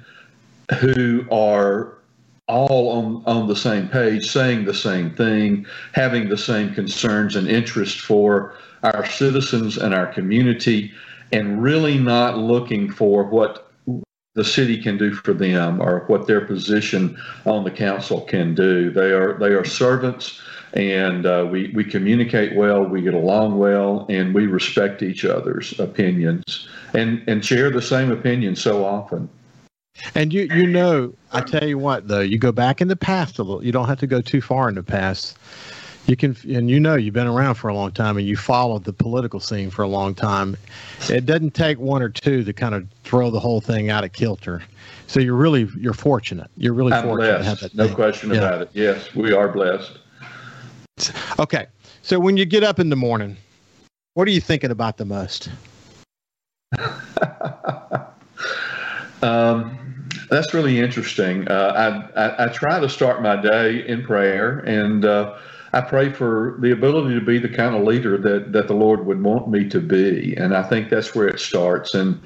who 0.80 1.26
are 1.30 1.94
all 2.46 2.90
on, 2.90 3.22
on 3.26 3.46
the 3.46 3.56
same 3.56 3.88
page, 3.88 4.30
saying 4.30 4.64
the 4.64 4.74
same 4.74 5.14
thing, 5.14 5.64
having 5.92 6.28
the 6.28 6.36
same 6.36 6.74
concerns 6.74 7.36
and 7.36 7.48
interest 7.48 8.00
for 8.00 8.56
our 8.82 9.06
citizens 9.06 9.76
and 9.76 9.94
our 9.94 10.06
community, 10.06 10.92
and 11.32 11.62
really 11.62 11.98
not 11.98 12.38
looking 12.38 12.90
for 12.90 13.24
what 13.24 13.70
the 14.34 14.44
city 14.44 14.80
can 14.80 14.96
do 14.96 15.12
for 15.12 15.32
them 15.32 15.80
or 15.80 16.04
what 16.06 16.26
their 16.26 16.40
position 16.40 17.18
on 17.46 17.64
the 17.64 17.70
council 17.70 18.20
can 18.22 18.54
do. 18.54 18.90
They 18.90 19.10
are 19.10 19.38
they 19.38 19.48
are 19.48 19.64
servants, 19.64 20.40
and 20.72 21.26
uh, 21.26 21.48
we 21.50 21.72
we 21.74 21.84
communicate 21.84 22.54
well, 22.54 22.84
we 22.84 23.02
get 23.02 23.14
along 23.14 23.58
well, 23.58 24.06
and 24.08 24.34
we 24.34 24.46
respect 24.46 25.02
each 25.02 25.24
other's 25.24 25.78
opinions 25.80 26.68
and 26.94 27.22
and 27.26 27.44
share 27.44 27.70
the 27.70 27.82
same 27.82 28.10
opinion 28.10 28.54
so 28.56 28.84
often. 28.84 29.28
And 30.14 30.32
you 30.32 30.42
you 30.54 30.66
know, 30.66 31.12
I 31.32 31.40
tell 31.40 31.66
you 31.66 31.78
what 31.78 32.06
though, 32.06 32.20
you 32.20 32.38
go 32.38 32.52
back 32.52 32.80
in 32.80 32.88
the 32.88 32.96
past 32.96 33.38
a 33.38 33.42
little. 33.42 33.64
You 33.64 33.72
don't 33.72 33.88
have 33.88 33.98
to 34.00 34.06
go 34.06 34.20
too 34.20 34.40
far 34.40 34.68
in 34.68 34.76
the 34.76 34.82
past. 34.82 35.36
You 36.10 36.16
can, 36.16 36.36
and 36.48 36.68
you 36.68 36.80
know, 36.80 36.96
you've 36.96 37.14
been 37.14 37.28
around 37.28 37.54
for 37.54 37.68
a 37.68 37.74
long 37.74 37.92
time, 37.92 38.18
and 38.18 38.26
you 38.26 38.36
followed 38.36 38.82
the 38.82 38.92
political 38.92 39.38
scene 39.38 39.70
for 39.70 39.82
a 39.82 39.86
long 39.86 40.12
time. 40.12 40.56
It 41.08 41.24
doesn't 41.24 41.54
take 41.54 41.78
one 41.78 42.02
or 42.02 42.08
two 42.08 42.42
to 42.42 42.52
kind 42.52 42.74
of 42.74 42.88
throw 43.04 43.30
the 43.30 43.38
whole 43.38 43.60
thing 43.60 43.90
out 43.90 44.02
of 44.02 44.12
kilter. 44.12 44.60
So 45.06 45.20
you're 45.20 45.36
really 45.36 45.68
you're 45.78 45.92
fortunate. 45.92 46.50
You're 46.56 46.72
really 46.72 46.94
I'm 46.94 47.04
fortunate 47.04 47.38
blessed. 47.38 47.44
to 47.44 47.48
have 47.48 47.60
that. 47.60 47.76
No 47.76 47.86
thing. 47.86 47.94
question 47.94 48.30
yeah. 48.30 48.38
about 48.38 48.62
it. 48.62 48.70
Yes, 48.72 49.14
we 49.14 49.32
are 49.32 49.48
blessed. 49.50 50.00
Okay, 51.38 51.68
so 52.02 52.18
when 52.18 52.36
you 52.36 52.44
get 52.44 52.64
up 52.64 52.80
in 52.80 52.88
the 52.88 52.96
morning, 52.96 53.36
what 54.14 54.26
are 54.26 54.32
you 54.32 54.40
thinking 54.40 54.72
about 54.72 54.96
the 54.96 55.04
most? 55.04 55.48
um, 59.22 60.08
that's 60.28 60.52
really 60.54 60.80
interesting. 60.80 61.46
Uh, 61.46 62.10
I, 62.16 62.20
I, 62.20 62.46
I, 62.46 62.48
try 62.48 62.80
to 62.80 62.88
start 62.88 63.22
my 63.22 63.36
day 63.36 63.86
in 63.86 64.02
prayer, 64.02 64.58
and 64.58 65.04
uh, 65.04 65.38
I 65.72 65.80
pray 65.80 66.12
for 66.12 66.56
the 66.58 66.72
ability 66.72 67.14
to 67.14 67.24
be 67.24 67.38
the 67.38 67.48
kind 67.48 67.76
of 67.76 67.82
leader 67.82 68.18
that, 68.18 68.52
that 68.52 68.66
the 68.66 68.74
Lord 68.74 69.06
would 69.06 69.22
want 69.22 69.48
me 69.48 69.68
to 69.68 69.80
be, 69.80 70.34
and 70.36 70.56
I 70.56 70.64
think 70.64 70.90
that's 70.90 71.14
where 71.14 71.28
it 71.28 71.38
starts. 71.38 71.94
And 71.94 72.20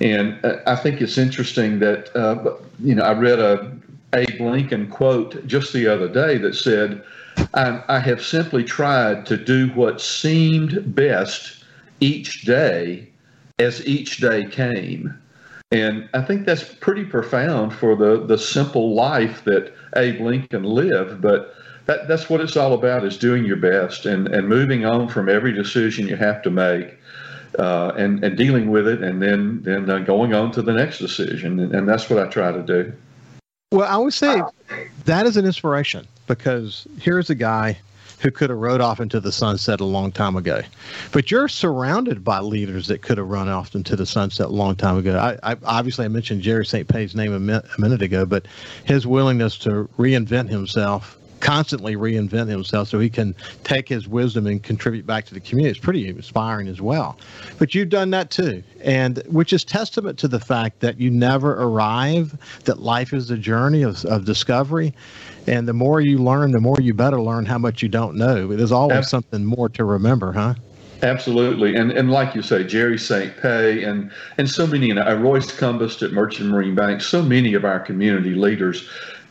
and 0.00 0.38
I 0.66 0.74
think 0.74 1.00
it's 1.00 1.16
interesting 1.16 1.78
that 1.78 2.14
uh, 2.16 2.56
you 2.80 2.94
know 2.94 3.04
I 3.04 3.12
read 3.12 3.38
a 3.38 3.72
Abe 4.14 4.40
Lincoln 4.40 4.88
quote 4.88 5.46
just 5.46 5.72
the 5.72 5.86
other 5.86 6.08
day 6.08 6.38
that 6.38 6.56
said, 6.56 7.04
I, 7.54 7.82
"I 7.88 7.98
have 8.00 8.24
simply 8.24 8.64
tried 8.64 9.26
to 9.26 9.36
do 9.36 9.68
what 9.68 10.00
seemed 10.00 10.94
best 10.94 11.62
each 12.00 12.42
day 12.42 13.08
as 13.60 13.86
each 13.86 14.18
day 14.18 14.44
came." 14.44 15.16
And 15.70 16.08
I 16.14 16.22
think 16.22 16.46
that's 16.46 16.64
pretty 16.64 17.04
profound 17.04 17.74
for 17.74 17.94
the, 17.94 18.24
the 18.24 18.38
simple 18.38 18.94
life 18.94 19.44
that 19.44 19.74
Abe 19.96 20.20
Lincoln 20.22 20.64
lived. 20.64 21.20
But 21.20 21.54
that, 21.88 22.06
that's 22.06 22.28
what 22.28 22.42
it's 22.42 22.56
all 22.56 22.74
about 22.74 23.04
is 23.04 23.16
doing 23.16 23.46
your 23.46 23.56
best 23.56 24.04
and, 24.04 24.28
and 24.28 24.46
moving 24.46 24.84
on 24.84 25.08
from 25.08 25.28
every 25.28 25.52
decision 25.52 26.06
you 26.06 26.16
have 26.16 26.42
to 26.42 26.50
make 26.50 26.98
uh, 27.58 27.92
and, 27.96 28.22
and 28.22 28.36
dealing 28.36 28.70
with 28.70 28.86
it 28.86 29.02
and 29.02 29.22
then, 29.22 29.62
then 29.62 29.88
uh, 29.88 29.98
going 29.98 30.34
on 30.34 30.52
to 30.52 30.60
the 30.60 30.72
next 30.72 30.98
decision. 30.98 31.58
And, 31.58 31.74
and 31.74 31.88
that's 31.88 32.10
what 32.10 32.18
I 32.18 32.28
try 32.28 32.52
to 32.52 32.62
do. 32.62 32.92
Well, 33.72 33.88
I 33.88 33.96
would 33.96 34.12
say 34.12 34.42
that 35.06 35.24
is 35.24 35.38
an 35.38 35.46
inspiration 35.46 36.06
because 36.26 36.86
here's 37.00 37.30
a 37.30 37.34
guy 37.34 37.78
who 38.20 38.30
could 38.30 38.50
have 38.50 38.58
rode 38.58 38.80
off 38.80 39.00
into 39.00 39.20
the 39.20 39.32
sunset 39.32 39.80
a 39.80 39.84
long 39.84 40.12
time 40.12 40.36
ago. 40.36 40.60
But 41.12 41.30
you're 41.30 41.48
surrounded 41.48 42.22
by 42.22 42.40
leaders 42.40 42.88
that 42.88 43.00
could 43.00 43.16
have 43.16 43.28
run 43.28 43.48
off 43.48 43.74
into 43.74 43.96
the 43.96 44.06
sunset 44.06 44.46
a 44.46 44.50
long 44.50 44.76
time 44.76 44.98
ago. 44.98 45.18
I, 45.18 45.52
I 45.52 45.56
obviously 45.64 46.04
I 46.04 46.08
mentioned 46.08 46.42
Jerry 46.42 46.66
St. 46.66 46.86
Pé's 46.86 47.14
name 47.14 47.32
a, 47.32 47.40
mi- 47.40 47.54
a 47.54 47.80
minute 47.80 48.02
ago, 48.02 48.26
but 48.26 48.46
his 48.84 49.06
willingness 49.06 49.56
to 49.58 49.88
reinvent 49.98 50.48
himself 50.48 51.17
constantly 51.40 51.96
reinvent 51.96 52.48
himself 52.48 52.88
so 52.88 52.98
he 52.98 53.10
can 53.10 53.34
take 53.64 53.88
his 53.88 54.08
wisdom 54.08 54.46
and 54.46 54.62
contribute 54.62 55.06
back 55.06 55.24
to 55.26 55.34
the 55.34 55.40
community. 55.40 55.70
It's 55.70 55.84
pretty 55.84 56.08
inspiring 56.08 56.68
as 56.68 56.80
well. 56.80 57.18
But 57.58 57.74
you've 57.74 57.88
done 57.88 58.10
that 58.10 58.30
too, 58.30 58.62
and 58.82 59.22
which 59.26 59.52
is 59.52 59.64
testament 59.64 60.18
to 60.20 60.28
the 60.28 60.40
fact 60.40 60.80
that 60.80 60.98
you 61.00 61.10
never 61.10 61.54
arrive, 61.54 62.36
that 62.64 62.80
life 62.80 63.12
is 63.12 63.30
a 63.30 63.36
journey 63.36 63.82
of, 63.82 64.04
of 64.04 64.24
discovery. 64.24 64.94
And 65.46 65.66
the 65.66 65.72
more 65.72 66.00
you 66.00 66.18
learn, 66.18 66.50
the 66.52 66.60
more 66.60 66.76
you 66.78 66.92
better 66.92 67.20
learn 67.20 67.46
how 67.46 67.56
much 67.56 67.82
you 67.82 67.88
don't 67.88 68.16
know. 68.16 68.54
There's 68.54 68.72
always 68.72 69.08
something 69.08 69.44
more 69.44 69.70
to 69.70 69.84
remember, 69.84 70.32
huh? 70.32 70.54
Absolutely, 71.02 71.76
and 71.76 71.92
and 71.92 72.10
like 72.10 72.34
you 72.34 72.42
say, 72.42 72.64
Jerry 72.64 72.98
St. 72.98 73.36
Pé 73.36 73.86
and 73.86 74.10
and 74.36 74.50
so 74.50 74.66
many, 74.66 74.88
you 74.88 74.94
know, 74.94 75.02
uh, 75.02 75.14
Royce 75.14 75.56
Cumbest 75.56 76.02
at 76.02 76.12
Merchant 76.12 76.50
Marine 76.50 76.74
Bank, 76.74 77.00
so 77.00 77.22
many 77.22 77.54
of 77.54 77.64
our 77.64 77.78
community 77.78 78.34
leaders 78.34 78.88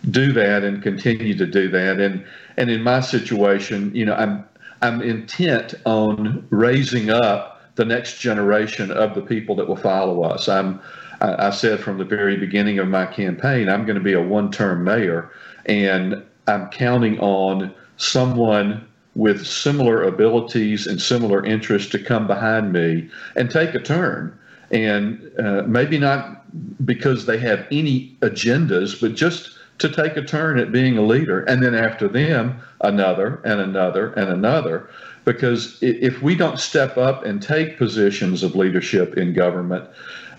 do 0.10 0.32
that 0.34 0.64
and 0.64 0.82
continue 0.82 1.36
to 1.38 1.46
do 1.46 1.70
that. 1.70 2.00
And 2.00 2.26
and 2.58 2.70
in 2.70 2.82
my 2.84 3.00
situation, 3.00 3.94
you 3.96 4.06
know, 4.06 4.16
I'm 4.16 4.46
I'm 4.82 5.02
intent 5.02 5.74
on 5.86 6.46
raising 6.50 7.10
up 7.10 7.62
the 7.76 7.86
next 7.86 8.20
generation 8.20 8.92
of 8.92 9.16
the 9.16 9.22
people 9.22 9.56
that 9.56 9.68
will 9.68 9.76
follow 9.76 10.24
us. 10.24 10.48
I'm 10.48 10.82
I, 11.22 11.50
said 11.50 11.80
from 11.80 11.98
the 11.98 12.06
very 12.06 12.38
beginning 12.38 12.80
of 12.80 12.88
my 12.88 13.06
campaign, 13.06 13.70
I'm 13.70 13.86
going 13.86 13.98
to 13.98 14.04
be 14.04 14.14
a 14.14 14.22
one-term 14.22 14.84
mayor, 14.84 15.32
and 15.66 16.24
I'm 16.48 16.70
counting 16.70 17.20
on 17.20 17.74
someone 17.98 18.88
with 19.16 19.46
similar 19.46 20.04
abilities 20.04 20.86
and 20.86 21.02
similar 21.02 21.44
interests 21.44 21.90
to 21.92 22.00
come 22.00 22.28
behind 22.28 22.72
me 22.72 23.10
and 23.36 23.50
take 23.50 23.74
a 23.74 23.80
turn. 23.80 24.38
And 24.70 25.32
uh, 25.40 25.64
maybe 25.66 25.98
not 25.98 26.44
because 26.86 27.26
they 27.26 27.40
have 27.40 27.66
any 27.72 28.16
agendas, 28.22 29.00
but 29.02 29.16
just 29.16 29.57
to 29.80 29.90
take 29.90 30.18
a 30.18 30.24
turn 30.24 30.58
at 30.58 30.72
being 30.72 30.98
a 30.98 31.02
leader. 31.02 31.42
And 31.44 31.62
then 31.62 31.76
after 31.76 32.08
them, 32.08 32.60
another 32.82 33.42
and 33.46 33.60
another 33.60 34.13
and 34.13 34.30
another. 34.30 34.90
Because 35.26 35.78
if 35.82 36.22
we 36.22 36.36
don't 36.36 36.60
step 36.60 36.98
up 36.98 37.26
and 37.26 37.42
take 37.42 37.78
positions 37.78 38.44
of 38.44 38.56
leadership 38.56 39.18
in 39.18 39.34
government, 39.34 39.88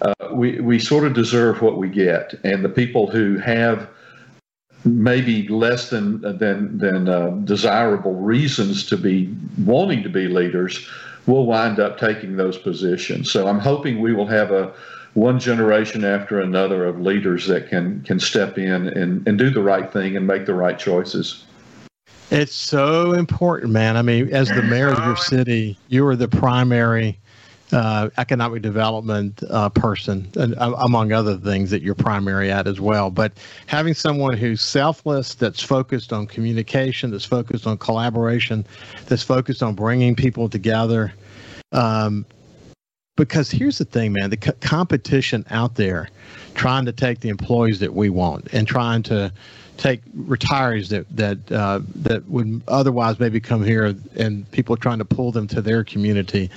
uh, 0.00 0.14
we, 0.32 0.60
we 0.60 0.78
sort 0.78 1.04
of 1.04 1.12
deserve 1.12 1.60
what 1.60 1.76
we 1.76 1.88
get. 1.88 2.34
And 2.42 2.64
the 2.64 2.68
people 2.68 3.10
who 3.10 3.36
have 3.38 3.88
maybe 4.84 5.46
less 5.48 5.90
than 5.90 6.20
than 6.38 6.78
than 6.78 7.08
uh, 7.08 7.30
desirable 7.44 8.14
reasons 8.14 8.86
to 8.86 8.96
be 8.96 9.34
wanting 9.64 10.02
to 10.04 10.08
be 10.08 10.28
leaders 10.28 10.88
will 11.26 11.46
wind 11.46 11.78
up 11.78 11.98
taking 11.98 12.36
those 12.36 12.56
positions. 12.56 13.30
So 13.30 13.48
I'm 13.48 13.58
hoping 13.58 14.00
we 14.00 14.14
will 14.14 14.26
have 14.26 14.50
a 14.50 14.72
one 15.14 15.38
generation 15.38 16.04
after 16.04 16.40
another 16.40 16.84
of 16.84 17.00
leaders 17.00 17.46
that 17.48 17.68
can 17.68 18.02
can 18.02 18.20
step 18.20 18.58
in 18.58 18.88
and, 18.88 19.26
and 19.26 19.38
do 19.38 19.50
the 19.50 19.62
right 19.62 19.92
thing 19.92 20.16
and 20.16 20.26
make 20.26 20.46
the 20.46 20.54
right 20.54 20.78
choices. 20.78 21.44
It's 22.30 22.54
so 22.54 23.14
important, 23.14 23.72
man. 23.72 23.96
I 23.96 24.02
mean, 24.02 24.28
as 24.34 24.48
the 24.48 24.62
mayor 24.62 24.88
of 24.88 24.98
your 24.98 25.16
city, 25.16 25.78
you 25.88 26.06
are 26.06 26.14
the 26.14 26.28
primary 26.28 27.18
uh, 27.72 28.10
economic 28.18 28.62
development 28.62 29.42
uh, 29.50 29.68
person, 29.70 30.30
and, 30.36 30.54
uh, 30.56 30.74
among 30.78 31.12
other 31.12 31.36
things 31.36 31.70
that 31.70 31.82
you're 31.82 31.94
primary 31.94 32.50
at 32.50 32.66
as 32.66 32.80
well. 32.80 33.10
But 33.10 33.32
having 33.66 33.94
someone 33.94 34.36
who's 34.36 34.60
selfless, 34.60 35.34
that's 35.34 35.62
focused 35.62 36.12
on 36.12 36.26
communication, 36.26 37.10
that's 37.10 37.24
focused 37.24 37.66
on 37.66 37.78
collaboration, 37.78 38.66
that's 39.06 39.22
focused 39.22 39.62
on 39.62 39.74
bringing 39.74 40.14
people 40.14 40.48
together, 40.48 41.12
um, 41.72 42.24
because 43.18 43.50
here's 43.50 43.78
the 43.78 43.84
thing, 43.84 44.12
man, 44.12 44.30
the 44.30 44.36
co- 44.36 44.52
competition 44.60 45.44
out 45.50 45.74
there 45.74 46.08
trying 46.54 46.86
to 46.86 46.92
take 46.92 47.20
the 47.20 47.28
employees 47.28 47.80
that 47.80 47.92
we 47.92 48.08
want 48.08 48.48
and 48.52 48.66
trying 48.66 49.02
to 49.02 49.32
take 49.76 50.04
retirees 50.14 50.88
that 50.88 51.06
that 51.16 51.52
uh, 51.52 51.80
that 51.94 52.26
would 52.28 52.62
otherwise 52.68 53.18
maybe 53.20 53.40
come 53.40 53.62
here 53.62 53.94
and 54.16 54.50
people 54.50 54.76
trying 54.76 54.98
to 54.98 55.04
pull 55.04 55.32
them 55.32 55.46
to 55.46 55.60
their 55.60 55.84
community. 55.84 56.50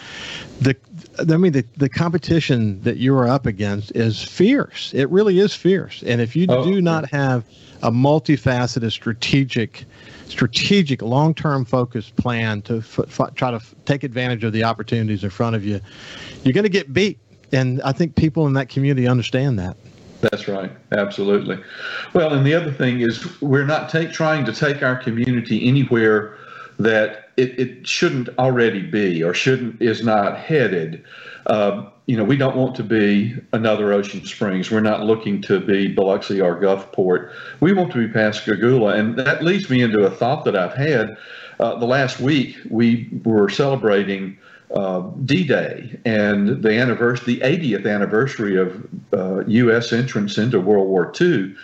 The 0.60 0.76
I 1.20 1.38
mean 1.38 1.52
the, 1.52 1.66
the 1.78 1.90
competition 1.90 2.82
that 2.82 2.98
you 2.98 3.16
are 3.16 3.28
up 3.28 3.46
against 3.46 3.96
is 3.96 4.24
fierce. 4.24 4.94
It 4.94 5.10
really 5.10 5.40
is 5.40 5.54
fierce. 5.54 6.04
And 6.04 6.22
if 6.22 6.36
you 6.36 6.48
oh, 6.50 6.64
do 6.64 6.82
not 6.82 7.10
have 7.10 7.46
a 7.84 7.92
multifaceted 7.92 8.92
strategic 8.92 9.86
strategic, 10.28 11.02
long 11.02 11.34
term 11.34 11.66
focused 11.66 12.16
plan 12.16 12.62
to 12.64 12.78
f- 12.78 13.00
f- 13.20 13.36
try 13.36 13.52
to 13.52 13.58
f- 13.58 13.76
take 13.86 14.04
advantage 14.04 14.44
of 14.44 14.54
the 14.54 14.64
opportunities 14.64 15.24
in 15.24 15.30
front 15.30 15.56
of 15.56 15.66
you, 15.66 15.82
you're 16.44 16.54
going 16.54 16.64
to 16.64 16.70
get 16.70 16.94
beat. 16.94 17.20
And 17.52 17.82
I 17.82 17.92
think 17.92 18.16
people 18.16 18.48
in 18.48 18.54
that 18.54 18.70
community 18.70 19.08
understand 19.08 19.60
that. 19.60 19.76
That's 20.22 20.48
right. 20.48 20.72
Absolutely. 20.92 21.62
Well, 22.14 22.34
and 22.34 22.46
the 22.46 22.54
other 22.54 22.72
thing 22.72 23.02
is 23.02 23.42
we're 23.42 23.66
not 23.66 23.90
take, 23.90 24.12
trying 24.12 24.46
to 24.46 24.54
take 24.54 24.84
our 24.84 24.96
community 24.96 25.68
anywhere 25.68 26.38
that 26.80 27.21
it, 27.38 27.60
it 27.60 27.88
shouldn't 27.88 28.30
already 28.38 28.82
be 28.82 29.24
or 29.24 29.34
shouldn't 29.34 29.82
is 29.82 30.04
not 30.04 30.38
headed. 30.38 31.04
Uh, 31.48 31.90
you 32.06 32.18
know, 32.18 32.24
we 32.24 32.36
don't 32.36 32.56
want 32.56 32.76
to 32.76 32.84
be 32.84 33.36
another 33.54 33.94
Ocean 33.94 34.26
Springs. 34.26 34.70
We're 34.70 34.82
not 34.82 35.04
looking 35.04 35.42
to 35.44 35.60
be 35.60 35.88
Biloxi 35.88 36.42
or 36.42 36.60
Gulfport. 36.60 37.32
We 37.62 37.74
want 37.74 37.92
to 37.94 38.06
be 38.06 38.12
Pascagoula, 38.12 38.96
and 38.96 39.18
that 39.18 39.44
leads 39.44 39.70
me 39.70 39.82
into 39.82 40.06
a 40.06 40.10
thought 40.10 40.44
that 40.46 40.56
I've 40.56 40.74
had. 40.74 41.18
Uh, 41.60 41.76
the 41.80 41.86
last 41.86 42.20
week, 42.20 42.58
we 42.70 43.10
were 43.24 43.50
celebrating 43.50 44.38
uh, 44.74 45.02
D-Day 45.26 46.00
and 46.06 46.64
the 46.64 46.78
anniversary, 46.78 47.36
the 47.36 47.42
80th 47.42 47.90
anniversary 47.90 48.58
of 48.58 48.88
uh, 49.14 49.46
U.S. 49.46 49.94
entrance 49.94 50.38
into 50.38 50.60
World 50.60 50.88
War 50.88 51.12
II, 51.20 51.56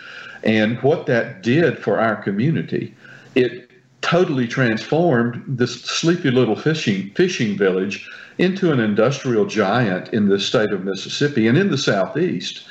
and 0.43 0.81
what 0.83 1.07
that 1.07 1.41
did 1.41 1.77
for 1.79 1.99
our 1.99 2.15
community. 2.15 2.95
It 3.35 3.67
totally 4.01 4.47
transformed 4.47 5.43
this 5.47 5.81
sleepy 5.81 6.31
little 6.31 6.55
fishing 6.55 7.11
fishing 7.11 7.57
village 7.57 8.09
into 8.37 8.71
an 8.71 8.79
industrial 8.79 9.45
giant 9.45 10.13
in 10.13 10.29
the 10.29 10.39
state 10.39 10.71
of 10.71 10.83
Mississippi 10.83 11.47
and 11.47 11.57
in 11.57 11.71
the 11.71 11.77
southeast. 11.77 12.63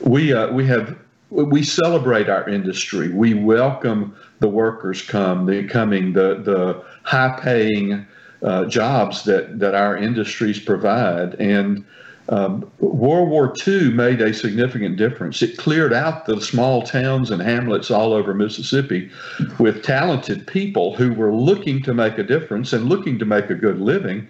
We 0.00 0.32
uh, 0.32 0.52
we 0.52 0.66
have 0.66 0.96
we 1.30 1.62
celebrate 1.62 2.28
our 2.28 2.48
industry. 2.48 3.08
We 3.08 3.34
welcome 3.34 4.16
the 4.40 4.48
workers 4.48 5.02
come, 5.02 5.46
the 5.46 5.64
coming, 5.64 6.12
the 6.12 6.40
the 6.42 6.84
high 7.02 7.38
paying 7.40 8.06
uh, 8.42 8.66
jobs 8.66 9.24
that 9.24 9.58
that 9.58 9.74
our 9.74 9.96
industries 9.96 10.60
provide. 10.60 11.34
And 11.34 11.84
um, 12.28 12.70
World 12.80 13.28
War 13.28 13.54
II 13.66 13.90
made 13.90 14.20
a 14.20 14.34
significant 14.34 14.96
difference. 14.96 15.42
It 15.42 15.58
cleared 15.58 15.92
out 15.92 16.26
the 16.26 16.40
small 16.40 16.82
towns 16.82 17.30
and 17.30 17.40
hamlets 17.40 17.90
all 17.90 18.12
over 18.12 18.34
Mississippi 18.34 19.10
with 19.58 19.84
talented 19.84 20.46
people 20.46 20.96
who 20.96 21.12
were 21.12 21.32
looking 21.32 21.82
to 21.82 21.94
make 21.94 22.18
a 22.18 22.24
difference 22.24 22.72
and 22.72 22.88
looking 22.88 23.18
to 23.20 23.24
make 23.24 23.48
a 23.50 23.54
good 23.54 23.80
living 23.80 24.26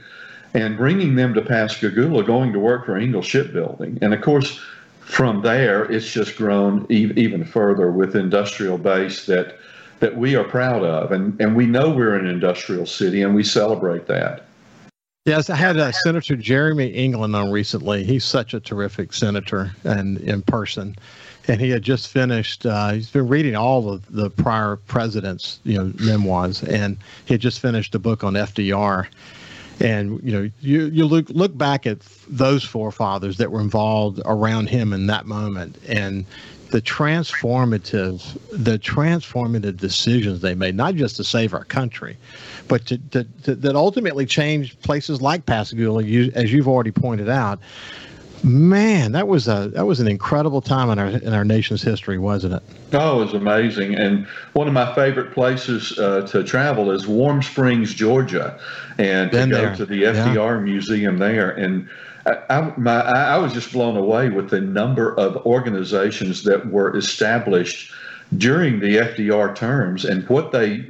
and 0.52 0.76
bringing 0.76 1.16
them 1.16 1.34
to 1.34 1.42
Pascagoula, 1.42 2.24
going 2.24 2.52
to 2.52 2.58
work 2.58 2.86
for 2.86 2.96
Ingalls 2.96 3.26
Shipbuilding. 3.26 3.98
And 4.02 4.12
of 4.12 4.20
course, 4.20 4.60
from 5.00 5.42
there, 5.42 5.84
it's 5.90 6.10
just 6.10 6.36
grown 6.36 6.86
e- 6.90 7.12
even 7.16 7.44
further 7.44 7.90
with 7.90 8.16
industrial 8.16 8.78
base 8.78 9.26
that 9.26 9.58
that 10.00 10.16
we 10.16 10.36
are 10.36 10.44
proud 10.44 10.82
of, 10.82 11.12
and 11.12 11.40
and 11.40 11.56
we 11.56 11.64
know 11.64 11.88
we're 11.88 12.16
an 12.16 12.26
industrial 12.26 12.86
city, 12.86 13.22
and 13.22 13.34
we 13.34 13.42
celebrate 13.42 14.06
that. 14.06 14.44
Yes, 15.26 15.50
I 15.50 15.56
had 15.56 15.76
uh, 15.76 15.90
Senator 15.90 16.36
Jeremy 16.36 16.86
England 16.86 17.34
on 17.34 17.50
recently. 17.50 18.04
He's 18.04 18.24
such 18.24 18.54
a 18.54 18.60
terrific 18.60 19.12
senator 19.12 19.72
and 19.82 20.18
in 20.18 20.42
person, 20.42 20.94
and 21.48 21.60
he 21.60 21.68
had 21.68 21.82
just 21.82 22.06
finished. 22.12 22.64
Uh, 22.64 22.92
he's 22.92 23.10
been 23.10 23.26
reading 23.26 23.56
all 23.56 23.90
of 23.90 24.06
the 24.14 24.30
prior 24.30 24.76
presidents, 24.76 25.58
you 25.64 25.76
know, 25.76 25.92
memoirs, 25.98 26.62
and 26.62 26.96
he 27.24 27.34
had 27.34 27.40
just 27.40 27.58
finished 27.58 27.92
a 27.96 27.98
book 27.98 28.22
on 28.22 28.34
FDR 28.34 29.08
and 29.80 30.22
you 30.22 30.32
know 30.32 30.50
you 30.60 30.86
you 30.86 31.04
look 31.04 31.28
look 31.28 31.58
back 31.58 31.86
at 31.86 32.00
those 32.28 32.64
forefathers 32.64 33.36
that 33.36 33.50
were 33.50 33.60
involved 33.60 34.20
around 34.24 34.70
him 34.70 34.92
in 34.92 35.06
that 35.06 35.26
moment 35.26 35.76
and 35.86 36.24
the 36.70 36.82
transformative 36.82 38.22
the 38.50 38.78
transformative 38.78 39.76
decisions 39.76 40.40
they 40.40 40.54
made 40.54 40.74
not 40.74 40.94
just 40.94 41.16
to 41.16 41.24
save 41.24 41.54
our 41.54 41.64
country 41.64 42.16
but 42.68 42.84
to, 42.86 42.98
to, 42.98 43.24
to 43.42 43.54
that 43.54 43.76
ultimately 43.76 44.26
changed 44.26 44.80
places 44.82 45.22
like 45.22 45.46
Pascagoula 45.46 46.02
you, 46.02 46.32
as 46.34 46.52
you've 46.52 46.68
already 46.68 46.92
pointed 46.92 47.28
out 47.28 47.60
Man, 48.42 49.12
that 49.12 49.28
was 49.28 49.48
a 49.48 49.68
that 49.74 49.86
was 49.86 49.98
an 49.98 50.08
incredible 50.08 50.60
time 50.60 50.90
in 50.90 50.98
our 50.98 51.08
in 51.08 51.32
our 51.32 51.44
nation's 51.44 51.82
history, 51.82 52.18
wasn't 52.18 52.54
it? 52.54 52.62
Oh, 52.92 53.22
it 53.22 53.24
was 53.24 53.34
amazing. 53.34 53.94
And 53.94 54.26
one 54.52 54.68
of 54.68 54.74
my 54.74 54.94
favorite 54.94 55.32
places 55.32 55.98
uh, 55.98 56.22
to 56.28 56.44
travel 56.44 56.90
is 56.90 57.06
Warm 57.06 57.42
Springs, 57.42 57.94
Georgia, 57.94 58.58
and 58.98 59.30
Been 59.30 59.48
to 59.48 59.54
go 59.54 59.62
there. 59.62 59.76
to 59.76 59.86
the 59.86 60.02
FDR 60.02 60.34
yeah. 60.34 60.58
Museum 60.58 61.18
there. 61.18 61.50
And 61.50 61.88
I, 62.26 62.72
my, 62.76 63.00
I 63.00 63.38
was 63.38 63.52
just 63.52 63.72
blown 63.72 63.96
away 63.96 64.30
with 64.30 64.50
the 64.50 64.60
number 64.60 65.14
of 65.18 65.36
organizations 65.46 66.42
that 66.44 66.70
were 66.70 66.96
established 66.96 67.92
during 68.36 68.80
the 68.80 68.96
FDR 68.96 69.54
terms 69.54 70.04
and 70.04 70.28
what 70.28 70.50
they 70.50 70.84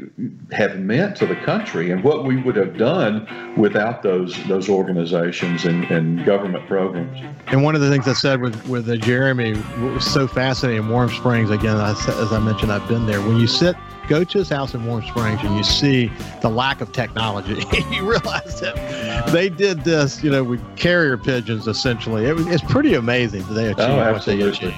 have 0.52 0.78
meant 0.78 1.16
to 1.18 1.26
the 1.26 1.36
country 1.36 1.90
and 1.90 2.02
what 2.02 2.24
we 2.24 2.40
would 2.40 2.56
have 2.56 2.78
done 2.78 3.26
without 3.56 4.02
those 4.02 4.42
those 4.46 4.70
organizations 4.70 5.66
and, 5.66 5.84
and 5.84 6.24
government 6.24 6.66
programs. 6.66 7.20
And 7.48 7.62
one 7.62 7.74
of 7.74 7.82
the 7.82 7.90
things 7.90 8.08
I 8.08 8.14
said 8.14 8.40
with 8.40 8.66
with 8.66 8.88
uh, 8.88 8.96
Jeremy 8.96 9.52
was 9.80 10.10
so 10.10 10.26
fascinating. 10.26 10.88
Warm 10.88 11.10
Springs 11.10 11.50
again, 11.50 11.76
as 11.76 12.08
I 12.08 12.38
mentioned, 12.38 12.72
I've 12.72 12.88
been 12.88 13.04
there. 13.04 13.20
When 13.20 13.36
you 13.36 13.46
sit 13.46 13.76
go 14.06 14.24
to 14.24 14.38
his 14.38 14.48
house 14.48 14.74
in 14.74 14.84
Warm 14.86 15.04
Springs 15.04 15.40
and 15.42 15.56
you 15.56 15.64
see 15.64 16.10
the 16.42 16.48
lack 16.48 16.80
of 16.80 16.92
technology, 16.92 17.54
you 17.90 18.08
realize 18.08 18.60
that 18.60 19.30
they 19.32 19.48
did 19.48 19.84
this, 19.84 20.22
you 20.22 20.30
know, 20.30 20.44
with 20.44 20.76
carrier 20.76 21.16
pigeons 21.16 21.66
essentially. 21.66 22.26
It 22.26 22.34
was, 22.34 22.46
it's 22.46 22.64
pretty 22.64 22.94
amazing 22.94 23.42
that 23.46 23.54
they 23.54 23.66
achieved 23.66 23.80
oh, 23.80 24.12
what 24.12 24.24
they 24.24 24.40
achieved. 24.40 24.74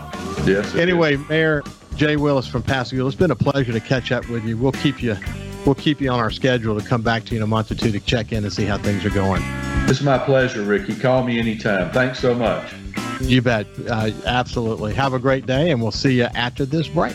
Yes. 0.47 0.75
Anyway, 0.75 1.17
Mayor, 1.29 1.63
Jay 1.97 2.17
Willis 2.17 2.47
from 2.47 2.63
Pascagoula. 2.63 3.09
It's 3.09 3.17
been 3.17 3.31
a 3.31 3.37
pleasure 3.37 3.73
to 3.73 3.81
catch 3.81 4.13
up 4.13 4.29
with 4.29 4.45
you. 4.45 4.57
We'll 4.57 4.73
keep 4.73 5.03
you 5.03 5.17
we'll 5.67 5.75
keep 5.75 6.01
you 6.01 6.11
on 6.11 6.19
our 6.19 6.31
schedule 6.31 6.81
to 6.81 6.87
come 6.87 7.03
back 7.03 7.25
to 7.25 7.33
you 7.33 7.39
in 7.39 7.43
a 7.43 7.47
month 7.47 7.71
or 7.71 7.75
two 7.75 7.91
to 7.93 8.01
check 8.01 8.33
in 8.33 8.45
and 8.45 8.53
see 8.53 8.65
how 8.65 8.79
things 8.79 9.05
are 9.05 9.11
going. 9.11 9.43
It's 9.89 10.01
my 10.01 10.19
pleasure, 10.19 10.63
Ricky. 10.63 10.95
Call 10.95 11.25
me 11.25 11.39
anytime. 11.39 11.91
Thanks 11.93 12.21
so 12.21 12.35
much. 12.35 12.73
You 13.21 13.43
bet. 13.43 13.67
Uh, 13.89 14.11
absolutely. 14.27 14.95
Have 14.95 15.13
a 15.13 15.19
great 15.19 15.47
day, 15.47 15.71
and 15.71 15.83
we'll 15.83 15.91
see 15.91 16.15
you 16.15 16.25
after 16.35 16.65
this 16.65 16.89
break. 16.89 17.15